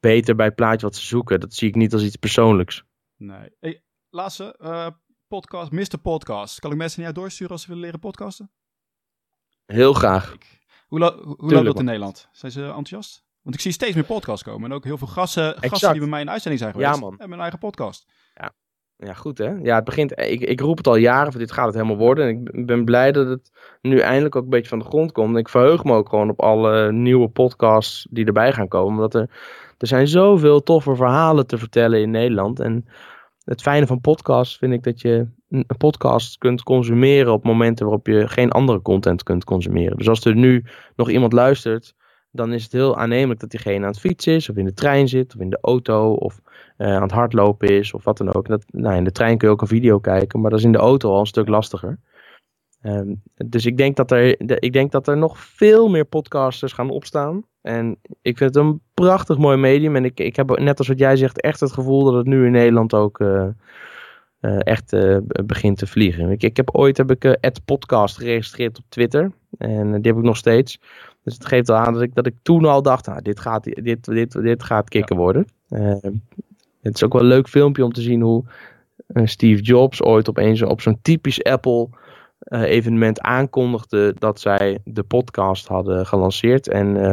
[0.00, 1.40] beter bij het plaatje wat ze zoeken.
[1.40, 2.84] Dat zie ik niet als iets persoonlijks.
[3.16, 3.50] Nee.
[3.60, 4.86] Hey, laatste uh,
[5.28, 5.98] podcast, Mr.
[6.02, 6.60] Podcast.
[6.60, 8.50] Kan ik mensen niet uit doorsturen als ze willen leren podcasten?
[9.66, 10.36] Heel graag.
[10.86, 12.28] Hoe, lo hoe loopt dat in Nederland?
[12.32, 13.26] Zijn ze enthousiast?
[13.42, 14.70] Want ik zie steeds meer podcasts komen.
[14.70, 16.94] En ook heel veel gasten, gasten die bij mij in uitzending zijn geweest.
[16.94, 17.18] Ja, man.
[17.18, 18.06] En mijn eigen podcast.
[19.04, 19.14] Ja.
[19.14, 19.50] Goed hè.
[19.62, 20.20] Ja, het begint.
[20.20, 22.28] Ik, ik roep het al jaren, van dit gaat het helemaal worden.
[22.28, 25.32] En ik ben blij dat het nu eindelijk ook een beetje van de grond komt.
[25.32, 28.94] En ik verheug me ook gewoon op alle nieuwe podcasts die erbij gaan komen.
[28.94, 29.30] Omdat er,
[29.78, 32.60] er zijn zoveel toffe verhalen te vertellen in Nederland.
[32.60, 32.86] En
[33.44, 38.06] het fijne van podcasts vind ik dat je een podcast kunt consumeren op momenten waarop
[38.06, 39.96] je geen andere content kunt consumeren.
[39.96, 40.64] Dus als er nu
[40.96, 41.94] nog iemand luistert,
[42.30, 45.08] dan is het heel aannemelijk dat diegene aan het fietsen is, of in de trein
[45.08, 46.40] zit, of in de auto, of
[46.78, 48.48] uh, aan het hardlopen is, of wat dan ook.
[48.48, 50.72] Dat, nou, in de trein kun je ook een video kijken, maar dat is in
[50.72, 51.98] de auto al een stuk lastiger.
[52.82, 56.90] Um, dus ik denk, dat er, ik denk dat er nog veel meer podcasters gaan
[56.90, 57.42] opstaan.
[57.60, 59.96] En ik vind het een prachtig mooi medium.
[59.96, 62.46] En ik, ik heb net als wat jij zegt echt het gevoel dat het nu
[62.46, 63.46] in Nederland ook uh,
[64.40, 66.30] uh, echt uh, begint te vliegen.
[66.30, 69.32] Ik, ik heb ooit heb ik het podcast geregistreerd op Twitter.
[69.58, 70.80] En die heb ik nog steeds.
[71.24, 73.64] Dus het geeft al aan dat ik, dat ik toen al dacht, nou, dit, gaat,
[73.64, 75.22] dit, dit, dit gaat kicken ja.
[75.22, 75.46] worden.
[76.88, 78.44] Ehm, het is ook wel een leuk filmpje om te zien hoe
[79.24, 81.88] Steve Jobs ooit opeens op zo'n typisch Apple
[82.48, 86.68] uh, evenement aankondigde dat zij de podcast hadden gelanceerd.
[86.68, 87.12] En uh,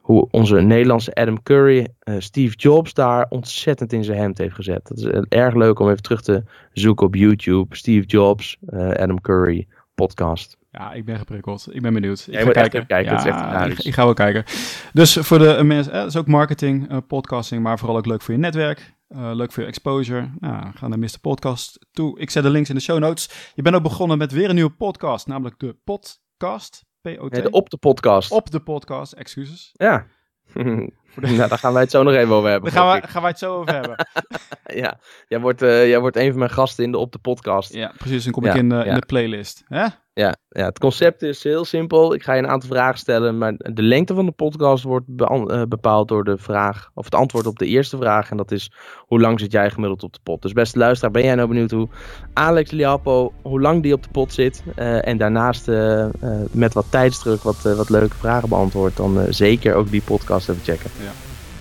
[0.00, 4.88] hoe onze Nederlandse Adam Curry uh, Steve Jobs daar ontzettend in zijn hemd heeft gezet.
[4.88, 6.42] Dat is erg leuk om even terug te
[6.72, 7.76] zoeken op YouTube.
[7.76, 10.56] Steve Jobs, Adam Curry podcast.
[10.70, 11.68] Ja, ik ben geprikkeld.
[11.70, 12.26] Ik ben benieuwd.
[12.30, 12.86] Ik ga kijken.
[12.86, 13.12] kijken.
[13.12, 14.44] Ja, ik, ik, ga wel kijken.
[14.92, 18.40] Dus voor de mensen, het is ook marketing, podcasting, maar vooral ook leuk voor je
[18.40, 18.94] netwerk.
[19.16, 20.30] Uh, leuk voor je exposure.
[20.38, 21.18] Nou, ga naar Mr.
[21.20, 22.18] Podcast toe.
[22.18, 23.52] Ik zet de links in de show notes.
[23.54, 26.84] Je bent ook begonnen met weer een nieuwe podcast, namelijk de Podcast.
[27.00, 27.32] P-O-T.
[27.32, 28.30] Nee, de op de podcast.
[28.30, 29.70] Op de podcast, excuses.
[29.72, 30.06] Ja.
[31.14, 32.72] Nou, daar gaan wij het zo nog even over hebben.
[32.72, 34.06] Daar gaan, we, gaan wij het zo over hebben.
[34.82, 34.98] ja,
[35.28, 37.72] jij wordt, uh, jij wordt een van mijn gasten in de op de podcast.
[37.72, 38.24] Ja, precies.
[38.24, 38.84] Dan kom ja, ik in, uh, ja.
[38.84, 39.62] in de playlist.
[39.66, 39.86] Hè?
[40.14, 42.14] Ja, ja, het concept is heel simpel.
[42.14, 45.66] Ik ga je een aantal vragen stellen, maar de lengte van de podcast wordt be
[45.68, 48.30] bepaald door de vraag, of het antwoord op de eerste vraag.
[48.30, 50.42] En dat is, hoe lang zit jij gemiddeld op de pot?
[50.42, 51.88] Dus beste luisteraar, ben jij nou benieuwd hoe
[52.32, 54.62] Alex Liapo, hoe lang die op de pot zit?
[54.76, 56.08] Uh, en daarnaast uh, uh,
[56.50, 60.90] met wat tijdsdruk wat, wat leuke vragen beantwoordt, dan zeker ook die podcast even checken.
[61.02, 61.12] Ja,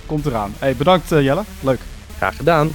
[0.06, 0.54] komt eraan.
[0.60, 1.80] Hey, bedankt Jelle, leuk.
[2.18, 2.70] Graag gedaan.